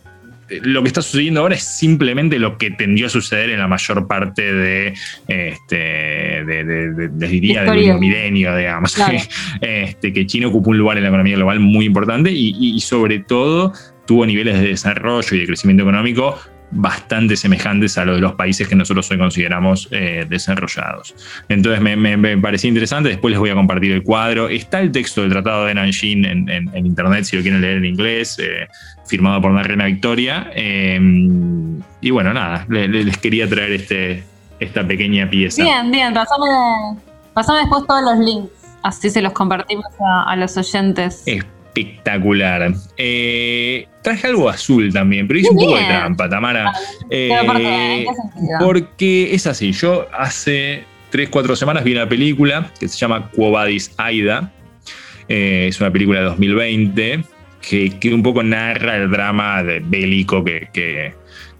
[0.62, 4.06] lo que está sucediendo ahora es simplemente lo que tendió a suceder en la mayor
[4.06, 4.94] parte de,
[5.28, 8.96] este, de, les diría, del milenio, digamos.
[9.60, 13.20] Este, que China ocupa un lugar en la economía global muy importante y, y sobre
[13.20, 13.72] todo
[14.06, 16.38] tuvo niveles de desarrollo y de crecimiento económico
[16.70, 21.14] bastante semejantes a lo de los países que nosotros hoy consideramos eh, desarrollados.
[21.48, 24.48] Entonces me, parecía interesante, después les voy a compartir el cuadro.
[24.48, 28.38] Está el texto del Tratado de Nanjing en, internet si lo quieren leer en inglés,
[28.38, 28.68] eh,
[29.06, 30.50] firmado por la reina Victoria.
[30.54, 34.24] Em, y bueno, nada, les, quería traer este,
[34.60, 35.62] esta pequeña pieza.
[35.62, 36.14] Bien, bien,
[37.34, 38.52] pasame, después todos los links,
[38.82, 39.86] así se los compartimos
[40.26, 41.24] a, los oyentes
[41.70, 42.72] espectacular.
[42.96, 46.72] Eh, traje algo azul también, pero hice un poco de trampa, Tamara.
[47.10, 48.06] Eh,
[48.58, 53.92] porque es así, yo hace 3, 4 semanas vi una película que se llama Cuobadis
[53.96, 54.52] Aida.
[55.28, 57.24] Eh, es una película de 2020
[57.62, 61.14] que, que, un poco narra el drama de bélico que, que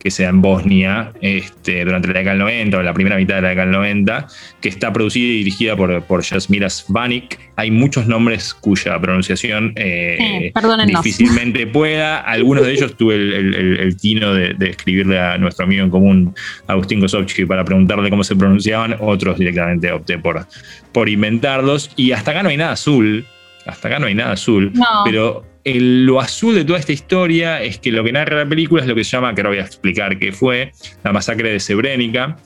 [0.09, 3.49] sea en Bosnia este, durante la década del 90 o la primera mitad de la
[3.51, 4.27] década del 90,
[4.63, 7.39] que está producida y dirigida por, por Jasmira Svanik.
[7.57, 10.53] Hay muchos nombres cuya pronunciación eh,
[10.87, 12.21] difícilmente pueda.
[12.21, 16.35] Algunos de ellos tuve el, tino de, escribirle a nuestro amigo en común,
[16.67, 18.97] Agustín Kosovsky, para preguntarle cómo se pronunciaban.
[19.01, 20.47] Otros directamente opté por,
[20.93, 21.91] por inventarlos.
[21.97, 23.27] Y hasta acá no hay nada azul.
[23.67, 24.73] Hasta acá no hay nada azul.
[25.05, 28.89] Pero lo azul de toda esta historia es que lo que narra la película es
[28.89, 30.73] lo que se llama, que ahora voy a explicar qué fue,
[31.05, 32.37] la masacre de Srebrenica,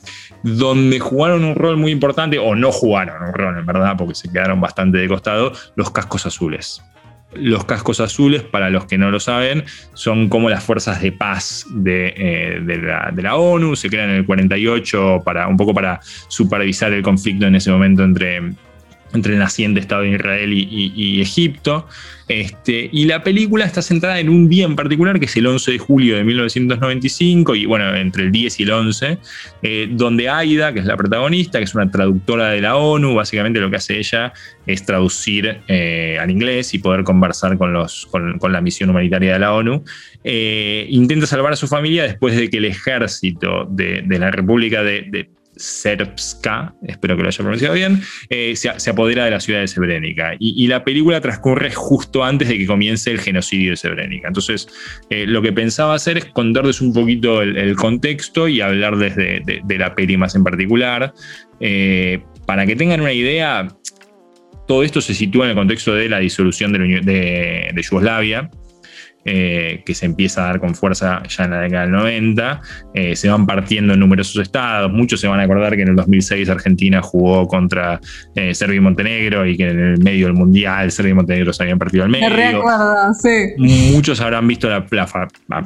[0.42, 4.30] donde jugaron un rol muy importante, o no jugaron un rol en verdad, porque se
[4.30, 6.82] quedaron bastante de costado, los cascos azules.
[7.32, 11.66] Los cascos azules, para los que no lo saben, son como las fuerzas de paz
[11.70, 16.00] de, eh, la, de, la, ONU, se crean en el 48 para, un poco para
[16.28, 18.40] supervisar el conflicto en ese momento entre,
[19.14, 21.86] entre el naciente Estado de Israel y, Egipto.
[22.26, 25.72] Este, y la película está centrada en un día en particular, que es el 11
[25.72, 29.18] de julio de 1995, y bueno, entre el 10 y el 11,
[29.62, 33.60] eh, donde Aida, que es la protagonista, que es una traductora de la ONU, básicamente
[33.60, 34.32] lo que hace ella
[34.66, 39.38] es traducir eh, al inglés y poder conversar con, los, con, la misión humanitaria de
[39.38, 39.84] la ONU,
[40.24, 45.28] eh, intenta salvar a su familia después de que el ejército de, la República de
[45.56, 50.34] Serbska, espero que lo haya pronunciado bien, eh, se, apodera de la ciudad de Srebrenica.
[50.38, 54.28] Y, la película transcurre justo antes de que comience el genocidio de Srebrenica.
[54.28, 54.68] Entonces,
[55.10, 59.78] eh, lo que pensaba hacer es contarles un poquito el, contexto y hablar desde de,
[59.78, 61.12] la peli más en particular.
[61.60, 63.68] Eh, para que tengan una idea,
[64.66, 68.50] todo esto se sitúa en el contexto de la disolución de Yugoslavia.
[69.26, 72.60] Eh, que se empieza a dar con fuerza ya en la década del 90.
[72.92, 74.92] Eh, se van partiendo en numerosos estados.
[74.92, 78.00] Muchos se van a acordar que en el 2006 Argentina jugó contra
[78.34, 81.62] eh, Serbia y Montenegro y que en el medio del Mundial Serbia y Montenegro se
[81.62, 82.28] habían partido al medio.
[82.28, 83.54] Me recuerdo, sí.
[83.92, 84.86] Muchos habrán visto la,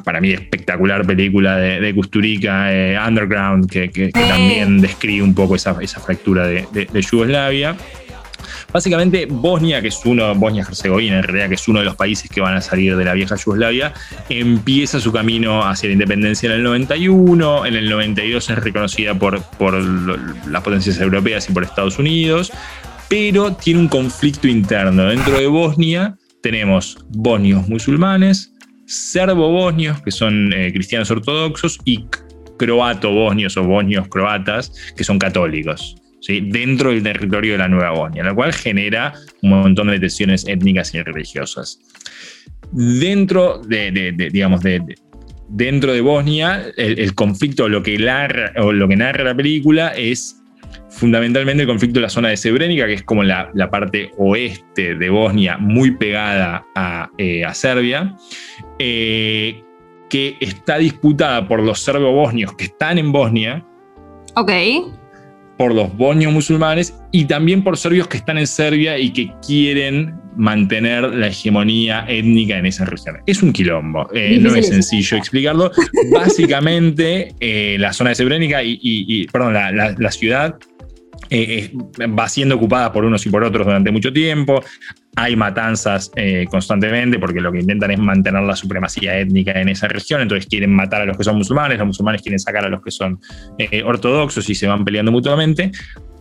[0.03, 2.69] para mí espectacular película de, de Kusturica,
[3.05, 6.65] Underground, que, también describe un poco esa, fractura de
[7.11, 7.75] Yugoslavia.
[8.71, 12.39] Básicamente, Bosnia, que es uno, Bosnia-Herzegovina en realidad, que es uno de los países que
[12.39, 13.93] van a salir de la vieja Yugoslavia,
[14.29, 19.41] empieza su camino hacia la independencia en el 91, en el 92 es reconocida por,
[20.47, 22.51] las potencias europeas y por Estados Unidos,
[23.07, 25.05] pero tiene un conflicto interno.
[25.07, 28.53] Dentro de Bosnia tenemos bosnios musulmanes,
[28.85, 32.05] serbo-bosnios, que son eh, cristianos ortodoxos, y
[32.57, 38.35] croato-bosnios o bosnios croatas, que son católicos dentro del territorio de la Nueva Bosnia, lo
[38.35, 41.79] cual genera un montón de tensiones étnicas y religiosas.
[42.71, 44.61] Dentro de, digamos,
[45.47, 47.97] dentro de Bosnia, el, conflicto lo que,
[48.57, 50.35] o lo que narra la película es
[50.89, 55.09] fundamentalmente el conflicto de la zona de Srebrenica, que es como la, parte oeste de
[55.09, 58.15] Bosnia, muy pegada a, eh, Serbia,
[58.77, 59.63] eh,
[60.09, 63.65] que está disputada por los serbo-bosnios que están en Bosnia.
[64.35, 64.51] Ok
[65.59, 70.15] por los bosnios musulmanes y también por serbios que están en Serbia y que quieren
[70.37, 73.17] mantener la hegemonía étnica en esa región.
[73.25, 75.69] Es un quilombo, eh, no es sencillo explicarlo.
[76.13, 80.55] Básicamente, eh, la zona de Srebrenica y, perdón, la, ciudad
[81.29, 81.71] eh,
[82.17, 84.63] va siendo ocupada por unos y por otros durante mucho tiempo.
[85.15, 89.87] Hay matanzas eh, constantemente porque lo que intentan es mantener la supremacía étnica en esa
[89.87, 92.81] región, entonces quieren matar a los que son musulmanes, los musulmanes quieren sacar a los
[92.81, 93.19] que son
[93.57, 95.71] eh, ortodoxos y se van peleando mutuamente.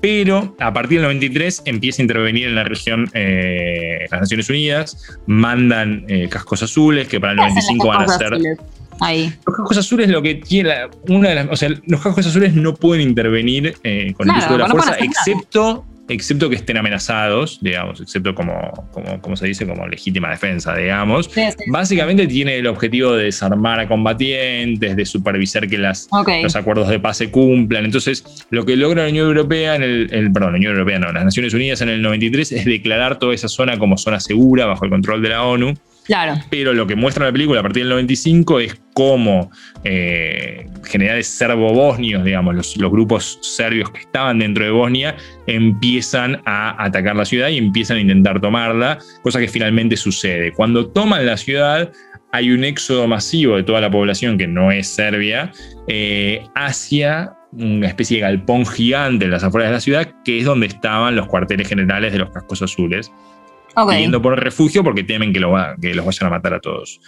[0.00, 5.18] Pero a partir del 93 empieza a intervenir en la región eh, las Naciones Unidas,
[5.26, 8.38] mandan cascos azules que para el 95 van a ser...
[9.46, 10.72] Los cascos azules lo que tiene
[11.08, 13.74] una de las, o sea, los cascos azules no pueden intervenir
[14.16, 18.88] con el uso de la fuerza, excepto excepto que estén amenazados, digamos, excepto como,
[19.20, 21.30] como, se dice, como legítima defensa, digamos.
[21.70, 26.08] Básicamente tiene el objetivo de desarmar a combatientes, de supervisar que las,
[26.42, 27.84] los acuerdos de paz se cumplan.
[27.84, 31.24] Entonces, lo que logra la Unión Europea, en el, perdón, la Unión Europea no, las
[31.24, 34.90] Naciones Unidas en el 93 es declarar toda esa zona como zona segura bajo el
[34.90, 35.74] control de la ONU.
[36.04, 36.40] Claro.
[36.48, 39.48] Pero lo que muestra la película a partir del 95 es cómo
[39.84, 47.14] eh, generales serbo-bosnios, digamos, los, grupos serbios que estaban dentro de Bosnia, empiezan a atacar
[47.14, 50.50] la ciudad y empiezan a intentar tomarla, cosa que finalmente sucede.
[50.50, 51.92] Cuando toman la ciudad,
[52.32, 55.52] hay un éxodo masivo de toda la población que no es serbia
[55.86, 60.44] eh, hacia una especie de galpón gigante en las afueras de la ciudad, que es
[60.44, 63.12] donde estaban los cuarteles generales de los cascos azules
[63.88, 65.40] pidiendo por refugio porque temen que,
[65.80, 67.00] que, los vayan a matar a todos.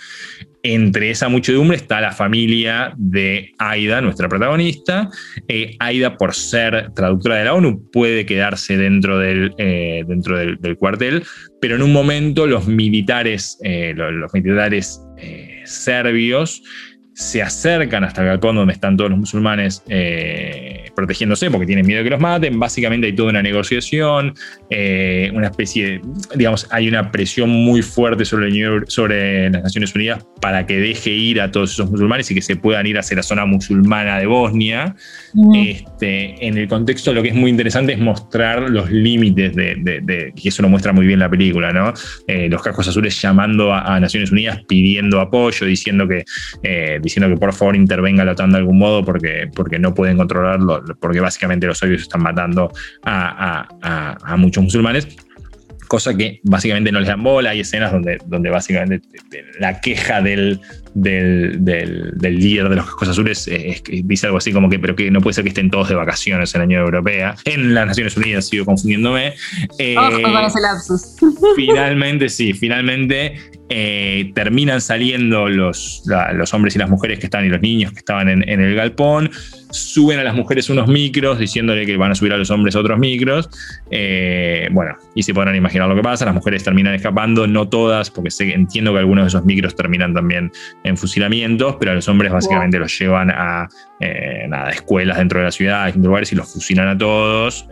[0.62, 5.08] Entre esa muchedumbre está la familia de Aida, nuestra protagonista.
[5.48, 10.76] Eh, Aida, por ser traductora de la ONU, puede quedarse dentro del, eh, dentro del,
[10.76, 11.24] cuartel,
[11.60, 15.00] pero en un momento los militares, eh, los, militares
[15.64, 16.62] serbios
[17.20, 21.98] se acercan hasta el galpón donde están todos los musulmanes eh, protegiéndose porque tienen miedo
[21.98, 22.58] de que los maten.
[22.58, 24.32] Básicamente hay toda una negociación,
[24.70, 26.00] eh, una especie de,
[26.34, 28.50] digamos, hay una presión muy fuerte sobre,
[28.86, 32.56] sobre las Naciones Unidas para que deje ir a todos esos musulmanes y que se
[32.56, 34.96] puedan ir hacia la zona musulmana de Bosnia.
[35.54, 40.48] este, en el contexto lo que es muy interesante es mostrar los límites de, que
[40.48, 41.92] eso lo muestra muy bien la película, ¿no?
[42.26, 46.24] Eh, los cascos azules llamando a, Naciones Unidas pidiendo apoyo, diciendo que
[47.10, 50.82] diciendo que por favor intervenga la OTAN de algún modo porque, porque no pueden controlarlo,
[51.00, 52.72] porque básicamente los serbios están matando
[53.04, 55.08] a, muchos musulmanes
[55.88, 57.50] cosa que básicamente no les dan bola.
[57.50, 59.08] Hay escenas donde, donde básicamente
[59.58, 60.60] la queja del,
[60.94, 65.20] del, líder de los cascos azules es, dice algo así como que, pero que no
[65.20, 67.34] puede ser que estén todos de vacaciones en la Unión Europea.
[67.44, 69.34] En las Naciones Unidas sigo confundiéndome.
[69.80, 71.16] Eh, lapsus.
[71.56, 73.34] Finalmente, sí, finalmente
[73.72, 76.02] eh, terminan saliendo los,
[76.32, 79.30] los, hombres y las mujeres que estaban y los niños que estaban en, el galpón,
[79.70, 82.98] suben a las mujeres unos micros diciéndole que van a subir a los hombres otros
[82.98, 83.48] micros.
[83.90, 88.10] Eh, bueno, y se podrán imaginar lo que pasa, las mujeres terminan escapando, no todas,
[88.10, 90.50] porque sé, entiendo que algunos de esos micros terminan también
[90.84, 93.68] en fusilamientos, pero a los hombres básicamente los llevan a
[94.00, 97.66] eh, nada, escuelas dentro de la ciudad, a lugares y los fusilan a todos.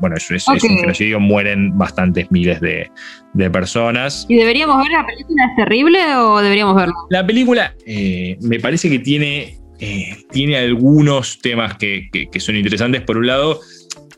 [0.00, 2.90] bueno, eso es, es un genocidio, mueren bastantes miles de,
[3.32, 4.26] de personas.
[4.28, 5.44] ¿Y deberíamos ver la película?
[5.44, 6.94] ¿Es terrible o deberíamos verla?
[7.10, 13.00] La película eh, me parece que tiene, eh, tiene algunos temas que, que, son interesantes.
[13.02, 13.60] Por un lado,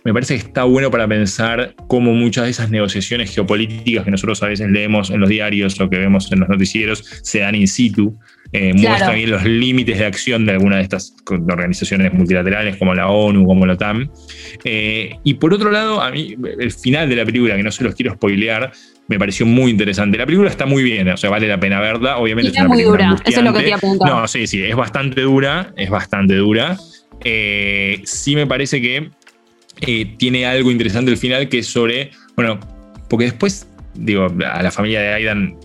[0.05, 4.43] me parece que está bueno para pensar cómo muchas de esas negociaciones geopolíticas que nosotros
[4.43, 7.69] a veces leemos en los diarios o que vemos en los noticieros se dan in
[7.69, 8.19] situ.
[8.53, 13.09] Eh, muestra bien los límites de acción de alguna de estas organizaciones multilaterales como la
[13.09, 14.11] ONU, como la OTAN.
[14.65, 17.95] y por otro lado, a mí el final de la película, que no se los
[17.95, 18.73] quiero spoilear,
[19.09, 20.17] me pareció muy interesante.
[20.17, 22.19] La película está muy bien, o sea, vale la pena verla.
[22.19, 24.11] Obviamente es, una muy dura, eso es lo que te apuntar.
[24.11, 26.77] No, sí, sí, es bastante dura, es bastante dura.
[27.25, 29.11] Eh, sí me parece que
[29.81, 32.59] eh, tiene algo interesante el final que es sobre, bueno,
[33.09, 35.57] porque después, digo, a la familia de Aidan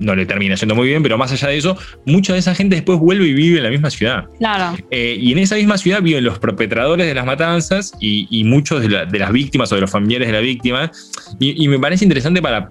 [0.00, 2.74] no le termina yendo muy bien, pero más allá de eso, mucha de esa gente
[2.74, 4.24] después vuelve y vive en la misma ciudad.
[4.38, 4.76] Claro.
[4.90, 8.88] Eh, y en esa misma ciudad viven los perpetradores de las matanzas y, muchos de,
[8.88, 10.90] las víctimas o de los familiares de la víctima.
[11.38, 12.70] Y, me parece interesante para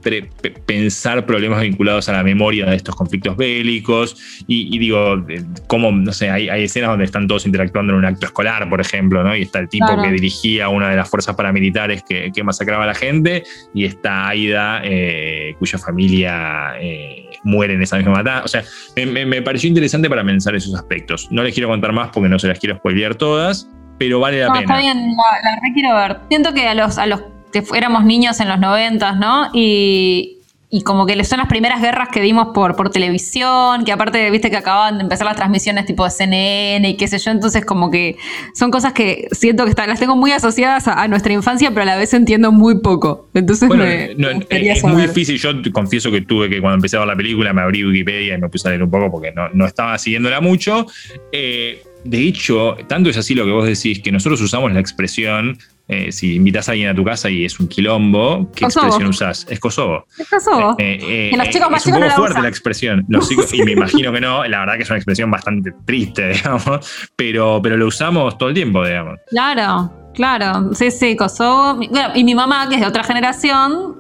[0.66, 4.18] pensar problemas vinculados a la memoria de estos conflictos bélicos.
[4.48, 5.24] Y, digo,
[5.68, 9.24] cómo, no sé, hay, escenas donde están todos interactuando en un acto escolar, por ejemplo,
[9.24, 9.36] ¿no?
[9.36, 12.96] Y está el tipo que dirigía una de las fuerzas paramilitares que, masacraba a la
[12.96, 13.44] gente,
[13.76, 16.74] y está Aida, eh, cuya familia.
[16.80, 18.44] Eh, muere en esa misma matanza.
[18.44, 18.64] O sea,
[19.06, 21.28] me, pareció interesante para pensar esos aspectos.
[21.32, 24.48] No les quiero contar más porque no se las quiero spoilear todas, pero vale la
[24.54, 24.62] pena.
[24.62, 26.20] Está bien, la, la, quiero ver.
[26.30, 29.50] Siento que a los, a los que éramos niños en los noventas, ¿no?
[29.54, 30.39] Y,
[30.72, 34.52] y como que son las primeras guerras que vimos por, por televisión, que aparte, viste
[34.52, 37.90] que acababan de empezar las transmisiones tipo de CNN y qué sé yo, entonces como
[37.90, 38.18] que
[38.54, 41.98] son cosas que siento que las tengo muy asociadas a, nuestra infancia, pero a la
[41.98, 43.30] vez entiendo muy poco.
[43.34, 44.12] Entonces me,
[44.50, 47.62] es muy difícil, yo confieso que tuve que cuando empecé a ver la película me
[47.62, 50.86] abrí Wikipedia y me puse a leer un poco porque no, no estaba siguiéndola mucho.
[51.32, 55.58] Eh, de hecho, tanto es así lo que vos decís, que nosotros usamos la expresión
[55.92, 59.48] eh, si invitas a alguien a tu casa y es un quilombo, ¿qué expresión usás?
[59.50, 60.06] Es Kosovo.
[60.20, 60.76] Es Kosovo.
[60.78, 63.08] Eh, eh, los chicos más es un poco fuerte la expresión.
[63.54, 67.60] y me imagino que no, la verdad que es una expresión bastante triste, digamos, pero,
[67.64, 69.20] pero lo usamos todo el tiempo, digamos.
[69.32, 69.92] Claro.
[70.14, 71.80] Claro, sí, sí, Kosovo.
[72.14, 73.96] y mi mamá, que es de otra generación,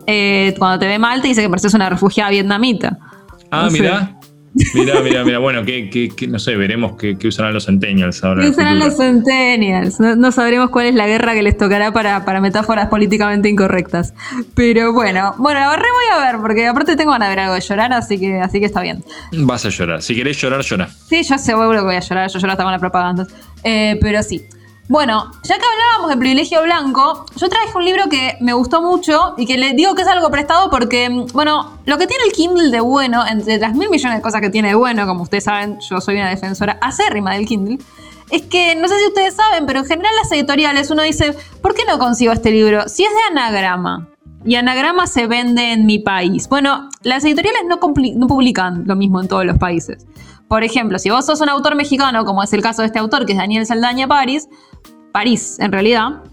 [0.57, 2.97] cuando te ve mal, te dice que pareces una refugiada vietnamita.
[3.51, 4.18] Ah, mira.
[4.73, 8.41] Mira, mira, mira, bueno, que, no sé, veremos qué, usarán los Centennials ahora.
[8.41, 9.99] ¿Qué usarán los Centennials?
[9.99, 14.13] No, sabremos cuál es la guerra que les tocará para, para metáforas políticamente incorrectas.
[14.55, 17.61] Pero bueno, bueno, re voy a ver, porque aparte tengo ganas de ver algo de
[17.61, 19.03] llorar, así que, así que está bien.
[19.31, 20.01] Vas a llorar.
[20.01, 20.89] Si querés llorar, llora.
[21.07, 23.27] Sí, yo seguro que voy a llorar, yo lloro hasta con la propaganda.
[23.63, 24.43] Eh, pero sí.
[24.89, 29.35] Bueno, ya que hablábamos de privilegio blanco, yo traje un libro que me gustó mucho
[29.37, 32.71] y que le digo que es algo prestado porque, bueno, lo que tiene el Kindle
[32.71, 35.79] de bueno, entre las mil millones de cosas que tiene de bueno, como ustedes saben,
[35.79, 37.77] yo soy una defensora acérrima del Kindle,
[38.31, 41.75] es que no sé si ustedes saben, pero en general las editoriales uno dice, ¿por
[41.75, 42.89] qué no consigo este libro?
[42.89, 44.09] Si es de anagrama
[44.43, 46.49] y anagrama se vende en mi país.
[46.49, 47.79] Bueno, las editoriales no,
[48.15, 50.07] no publican lo mismo en todos los países.
[50.49, 53.27] Por ejemplo, si vos sos un autor mexicano, como es el caso de este autor,
[53.27, 54.49] que es Daniel Saldaña París,
[55.11, 56.23] París en realidad,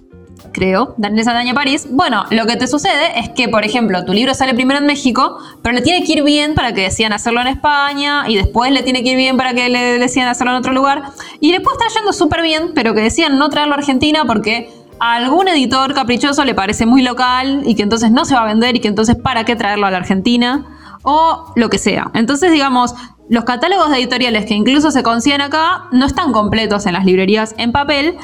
[0.53, 4.35] creo, Daniel Saldaña París, bueno, lo que te sucede es que, por ejemplo, tu libro
[4.35, 7.49] sale primero en México, pero le tiene que ir bien para que decidan hacerlo en
[7.49, 10.73] España, y después le tiene que ir bien para que le decidan hacerlo en otro
[10.73, 11.05] lugar,
[11.41, 15.15] y puede estar yendo súper bien, pero que decían no traerlo a Argentina porque a
[15.17, 18.77] algún editor caprichoso le parece muy local y que entonces no se va a vender
[18.77, 20.65] y que entonces para qué traerlo a la Argentina
[21.03, 22.11] o lo que sea.
[22.15, 22.95] Entonces, digamos,
[23.29, 27.55] los catálogos de editoriales que incluso se consiguen acá no están completos en las librerías
[27.59, 28.17] en papel,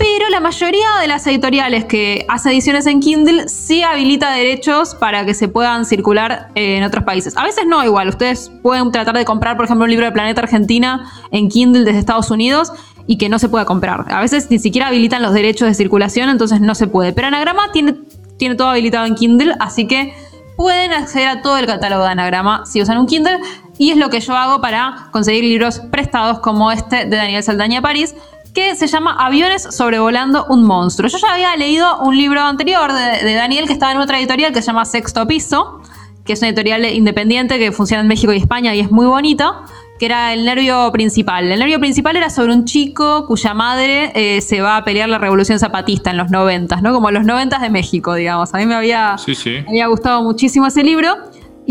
[0.00, 5.26] pero la mayoría de las editoriales que hace ediciones en Kindle sí habilita derechos para
[5.26, 7.36] que se puedan circular en otros países.
[7.36, 10.40] A veces no igual, ustedes pueden tratar de comprar, por ejemplo, un libro de Planeta
[10.40, 12.72] Argentina en Kindle desde Estados Unidos
[13.06, 14.06] y que no se pueda comprar.
[14.10, 17.12] A veces ni siquiera habilitan los derechos de circulación, entonces no se puede.
[17.12, 17.96] Pero Anagrama tiene,
[18.38, 20.14] tiene todo habilitado en Kindle, así que
[20.56, 23.38] pueden acceder a todo el catálogo de Anagrama si usan un Kindle
[23.76, 27.82] y es lo que yo hago para conseguir libros prestados como este de Daniel Saldaña
[27.82, 28.14] París,
[28.54, 31.08] que se llama Aviones sobrevolando un monstruo.
[31.08, 34.60] Yo ya había leído un libro anterior de, Daniel que estaba en otra editorial que
[34.60, 35.80] se llama Sexto Piso,
[36.24, 39.64] que es una editorial independiente que funciona en México y España y es muy bonita
[39.98, 41.52] que era el nervio principal.
[41.52, 45.18] El nervio principal era sobre un chico cuya madre eh, se va a pelear la
[45.18, 46.94] revolución zapatista en los noventas, ¿no?
[46.94, 48.54] Como los noventas de México, digamos.
[48.54, 51.18] A mí me había, Me había gustado muchísimo ese libro.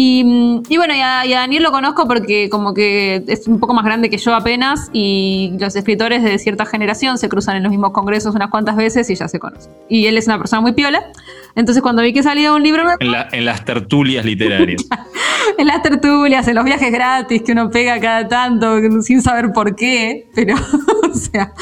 [0.02, 4.10] Y, bueno, y a, Daniel lo conozco porque como que es un poco más grande
[4.10, 8.34] que yo apenas y los escritores de cierta generación se cruzan en los mismos congresos
[8.34, 9.74] unas cuantas veces y ya se conocen.
[9.90, 11.04] Y él es una persona muy piola.
[11.56, 12.84] Entonces cuando vi que salía un libro...
[13.00, 14.86] En, en las tertulias literarias.
[15.58, 19.76] en las tertulias, en los viajes gratis que uno pega cada tanto sin saber por
[19.76, 20.56] qué, pero,
[21.12, 21.54] o sea,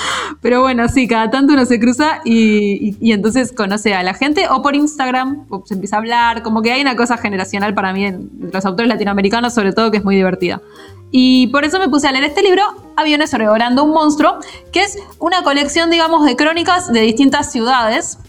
[0.42, 4.48] pero bueno, sí, cada tanto uno se cruza y, y, entonces conoce a la gente
[4.50, 7.94] o por Instagram, o se empieza a hablar, como que hay una cosa generacional para
[7.94, 10.62] mí en los autores latinoamericanos sobre todo que es muy divertida.
[11.10, 12.64] Y por eso me puse a leer este libro,
[12.98, 14.40] Aviones sobrevolando un monstruo,
[14.74, 18.20] que es una colección, digamos, de crónicas de distintas ciudades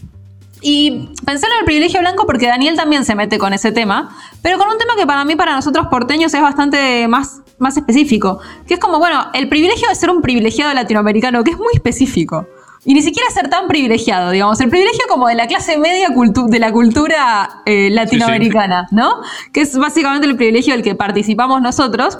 [0.61, 4.57] y pensé en el privilegio blanco porque Daniel también se mete con ese tema, pero
[4.57, 8.39] con un tema que para mí, para nosotros porteños, es bastante más, más específico.
[8.67, 12.47] Que es como, bueno, el privilegio de ser un privilegiado latinoamericano, que es muy específico.
[12.85, 16.59] Y ni siquiera ser tan privilegiado, digamos, el privilegio como de la clase media de
[16.59, 19.15] la cultura eh, latinoamericana, ¿no?
[19.51, 22.17] Que es básicamente el privilegio del que participamos nosotros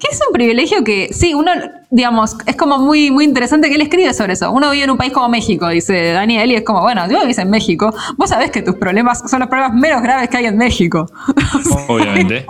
[0.00, 1.52] que es un privilegio que, sí, uno,
[1.90, 4.50] digamos, es como muy, muy interesante que él escribe sobre eso.
[4.50, 7.36] Uno vive en un país como México, dice Daniel, y es como, bueno, yo vivís
[7.36, 10.56] en México, vos sabés que tus problemas son los problemas menos graves que hay en
[10.56, 11.06] México.
[11.88, 12.46] Obviamente.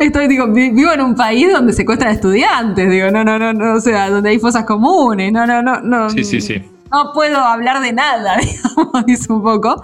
[0.00, 3.80] estoy, digo, vivo en un país donde secuestran estudiantes, digo, no, no, no, no, o
[3.80, 6.08] sea, donde hay fosas comunes, no, no, no, no.
[6.08, 6.62] Sí, sí, sí.
[6.90, 9.82] No puedo hablar de nada, digamos, dice un poco.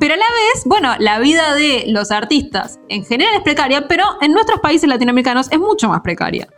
[0.00, 4.04] Pero a la vez, bueno, la vida de los artistas en general es precaria, pero
[4.22, 6.48] en nuestros países latinoamericanos es mucho más precaria.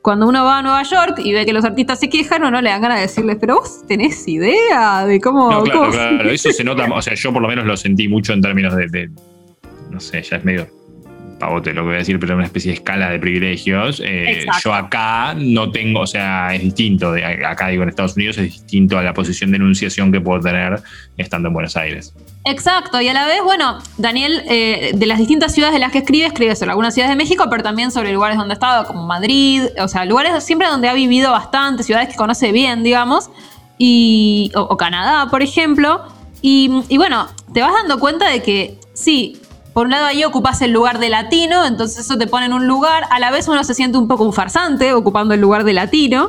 [0.00, 2.70] Cuando uno va a Nueva York y ve que los artistas se quejan, uno le
[2.70, 5.50] dan ganas de decirles, pero vos tenés idea de cómo...
[5.50, 8.32] No, claro, claro, eso se nota, o sea, yo por lo menos lo sentí mucho
[8.32, 9.10] en términos de,
[9.90, 10.68] no sé, ya es medio
[11.40, 14.00] pavote lo que voy a decir, pero una especie de escala de privilegios.
[14.04, 18.38] Eh, yo acá no tengo, o sea, es distinto, de, acá digo en Estados Unidos,
[18.38, 20.80] es distinto a la posición de enunciación que puedo tener
[21.16, 22.14] estando en Buenos Aires.
[22.46, 25.98] Exacto, y a la vez, bueno, Daniel, eh, de las distintas ciudades de las que
[25.98, 29.06] escribe, escribe sobre algunas ciudades de México, pero también sobre lugares donde ha estado, como
[29.06, 33.30] Madrid, o sea, lugares siempre donde ha vivido bastante, ciudades que conoce bien, digamos,
[33.78, 36.02] y, o, Canadá, por ejemplo.
[36.42, 39.40] Y, y, bueno, te vas dando cuenta de que sí,
[39.72, 42.66] por un lado ahí ocupas el lugar de latino, entonces eso te pone en un
[42.66, 45.72] lugar, a la vez uno se siente un poco un farsante ocupando el lugar de
[45.72, 46.28] latino.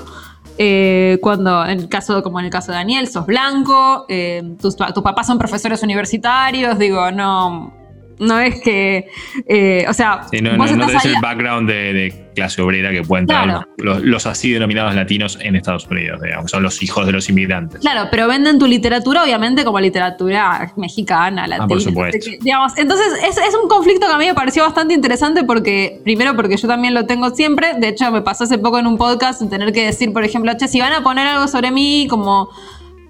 [0.57, 4.75] Eh, cuando, en el caso, como en el caso de Daniel, sos blanco, eh, tus,
[4.75, 7.73] papás son profesores universitarios, digo, no,
[8.19, 9.07] no es que,
[9.47, 14.25] eh, o sea, no, no, tenés el background de, clase obrera que pueden tener los,
[14.25, 17.79] así denominados latinos en Estados Unidos, digamos, son los hijos de los inmigrantes.
[17.79, 21.63] Claro, pero venden tu literatura obviamente como literatura mexicana, latina.
[21.63, 22.29] Ah, por supuesto.
[22.41, 26.35] digamos, entonces es, es, un conflicto que a mí me pareció bastante interesante porque, primero
[26.35, 29.41] porque yo también lo tengo siempre, de hecho me pasó hace poco en un podcast
[29.41, 32.49] en tener que decir, por ejemplo, che, si van a poner algo sobre mí como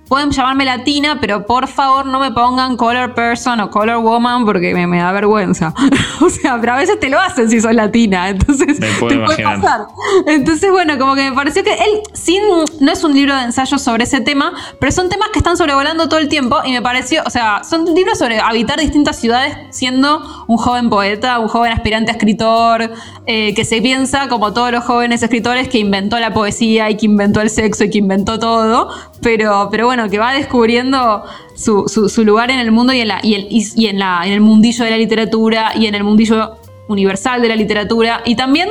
[0.08, 4.74] Pueden llamarme latina, pero por favor no me pongan color person o color woman porque
[4.74, 5.74] me, da vergüenza.
[6.22, 9.26] o sea, pero a veces te lo hacen si sos latina, entonces me puedo te
[9.26, 9.88] puede pasar.
[10.28, 12.42] Entonces, bueno, como que me pareció que él, sin,
[12.80, 16.08] no es un libro de ensayos sobre ese tema, pero son temas que están sobrevolando
[16.08, 20.22] todo el tiempo y me pareció, o sea, son libros sobre habitar distintas ciudades siendo
[20.48, 22.92] un joven poeta, un joven aspirante a escritor,
[23.26, 27.08] eh, que se piensa como todos los jóvenes escritores que inventó la poesía y que
[27.08, 28.90] inventó el sexo y que inventó todo,
[29.22, 31.24] pero, pero bueno, que va descubriendo
[31.56, 34.92] su, lugar en el mundo y en, la, y en, la, en el mundillo de
[34.92, 38.22] la literatura y en el mundillo universal de la literatura.
[38.26, 38.70] Y también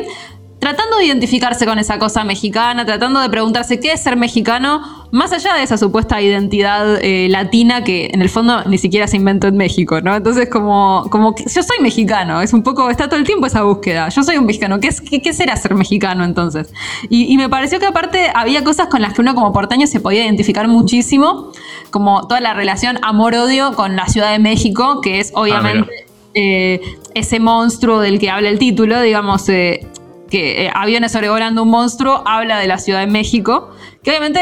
[0.65, 5.31] tratando de identificarse con esa cosa mexicana, tratando de preguntarse qué es ser mexicano, más
[5.31, 9.47] allá de esa supuesta identidad eh, latina que en el fondo ni siquiera se inventó
[9.47, 10.17] en México, ¿no?
[10.17, 14.09] Entonces, como, como yo soy mexicano, es un poco, está todo el tiempo esa búsqueda.
[14.09, 16.73] Yo soy un mexicano, ¿qué, es, qué, será ser mexicano entonces?
[17.11, 20.25] Y, me pareció que aparte había cosas con las que uno como porteño se podía
[20.25, 21.53] identificar muchísimo,
[21.91, 25.91] como toda la relación amor-odio con la Ciudad de México, que es obviamente.
[25.93, 26.81] Ah, eh,
[27.15, 29.87] ese monstruo del que habla el título, digamos, eh,
[30.35, 33.71] que eh, aviones sobrevolando un monstruo, habla de la Ciudad de México,
[34.03, 34.41] que obviamente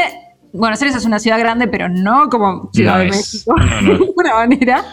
[0.51, 4.85] Buenos Aires es una ciudad grande, pero no como Ciudad de México, de alguna manera.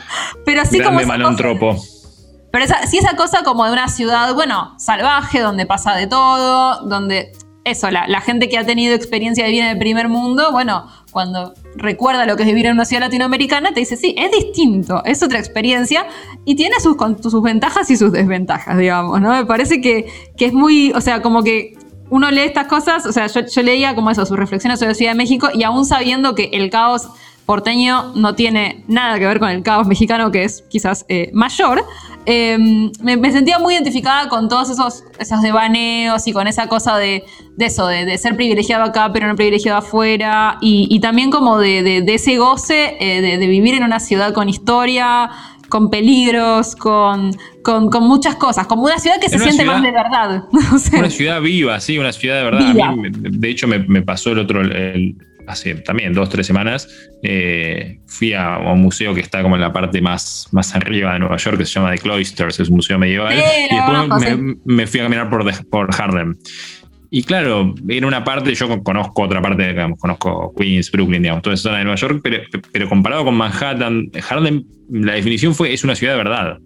[0.45, 1.01] Pero sí como.
[1.01, 1.75] malontropo.
[2.53, 6.87] pero esa, sí esa cosa como de una ciudad, bueno, salvaje, donde pasa de todo,
[6.87, 7.33] donde.
[7.65, 11.53] Eso, la, gente que ha tenido experiencia de vida en el primer mundo, bueno, cuando
[11.77, 15.23] recuerda lo que es vivir en una ciudad latinoamericana, te dice, sí, es distinto, es
[15.23, 16.07] otra experiencia
[16.47, 19.31] y tiene sus, sus ventajas y sus desventajas, digamos, ¿no?
[19.33, 20.07] Me parece que,
[20.39, 21.77] que es muy, o sea, como que
[22.11, 25.13] uno lee estas cosas, o sea, yo, leía como eso, sus reflexiones sobre la Ciudad
[25.13, 27.09] de México y aún sabiendo que el caos
[27.51, 31.85] porteño no tiene nada que ver con el caos mexicano, que es quizás eh, mayor,
[32.27, 37.25] Em, me, sentía muy identificada con todos esos, esos devaneos y con esa cosa de,
[37.59, 42.97] eso, de, ser privilegiado acá pero no privilegiado afuera, y, también como de, ese goce
[43.01, 45.31] eh, de, vivir en una ciudad con historia,
[45.71, 47.33] con peligros, con,
[47.63, 50.45] con, muchas cosas, como una ciudad que se siente más de verdad.
[50.93, 52.95] una ciudad viva, sí, una ciudad de verdad.
[53.13, 54.63] de hecho, me, pasó el otro,
[55.51, 56.89] hace también dos, tres semanas,
[57.23, 61.21] eh, fui a, un museo que está como en la parte más, más arriba de
[61.21, 63.35] Nueva York, que se llama The Cloisters, es un museo medieval.
[63.35, 66.37] y después me, fui a caminar por, por Harlem.
[67.13, 71.55] Y claro, en una parte, yo conozco otra parte, digamos, conozco Queens, Brooklyn, digamos, toda
[71.55, 75.83] esa zona de Nueva York, pero, pero comparado con Manhattan, Harlem, la definición fue, es
[75.83, 76.59] una ciudad de verdad.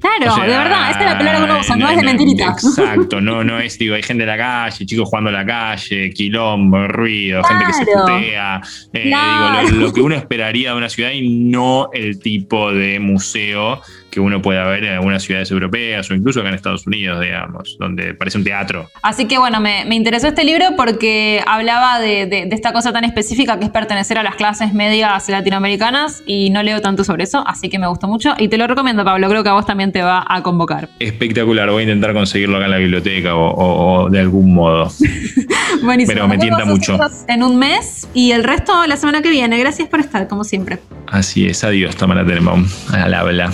[0.00, 2.44] Claro, de verdad, esta es la palabra que uno usa, no, es de mentirita.
[2.50, 6.10] Exacto, no, no es, digo, hay gente en la calle, chicos jugando en la calle,
[6.10, 8.60] quilombo, ruido, gente que se putea.
[8.92, 13.80] Eh, digo, lo, que uno esperaría de una ciudad y no el tipo de museo
[14.10, 17.76] que uno pueda ver en algunas ciudades europeas o incluso acá en Estados Unidos, digamos,
[17.78, 18.88] donde parece un teatro.
[19.02, 23.66] Así que bueno, me, interesó este libro porque hablaba de, esta cosa tan específica que
[23.66, 27.78] es pertenecer a las clases medias latinoamericanas y no leo tanto sobre eso, así que
[27.78, 30.24] me gustó mucho y te lo recomiendo, Pablo, creo que a vos también te va
[30.26, 30.88] a convocar.
[30.98, 34.90] Espectacular, voy a intentar conseguirlo acá en la biblioteca o, de algún modo.
[35.82, 36.14] Buenísimo.
[36.14, 36.98] Pero me tienta mucho.
[37.28, 39.58] En un mes y el resto la semana que viene.
[39.58, 40.78] Gracias por estar, como siempre.
[41.06, 42.66] Así es, adiós, Tamara Tenenbaum.
[42.92, 43.52] Al habla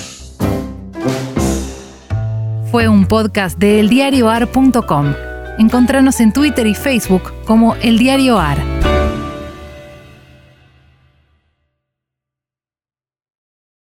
[2.75, 5.15] fue un podcast de eldiarioar.com.
[5.61, 9.04] Encontranos en Twitter y Facebook como El AR.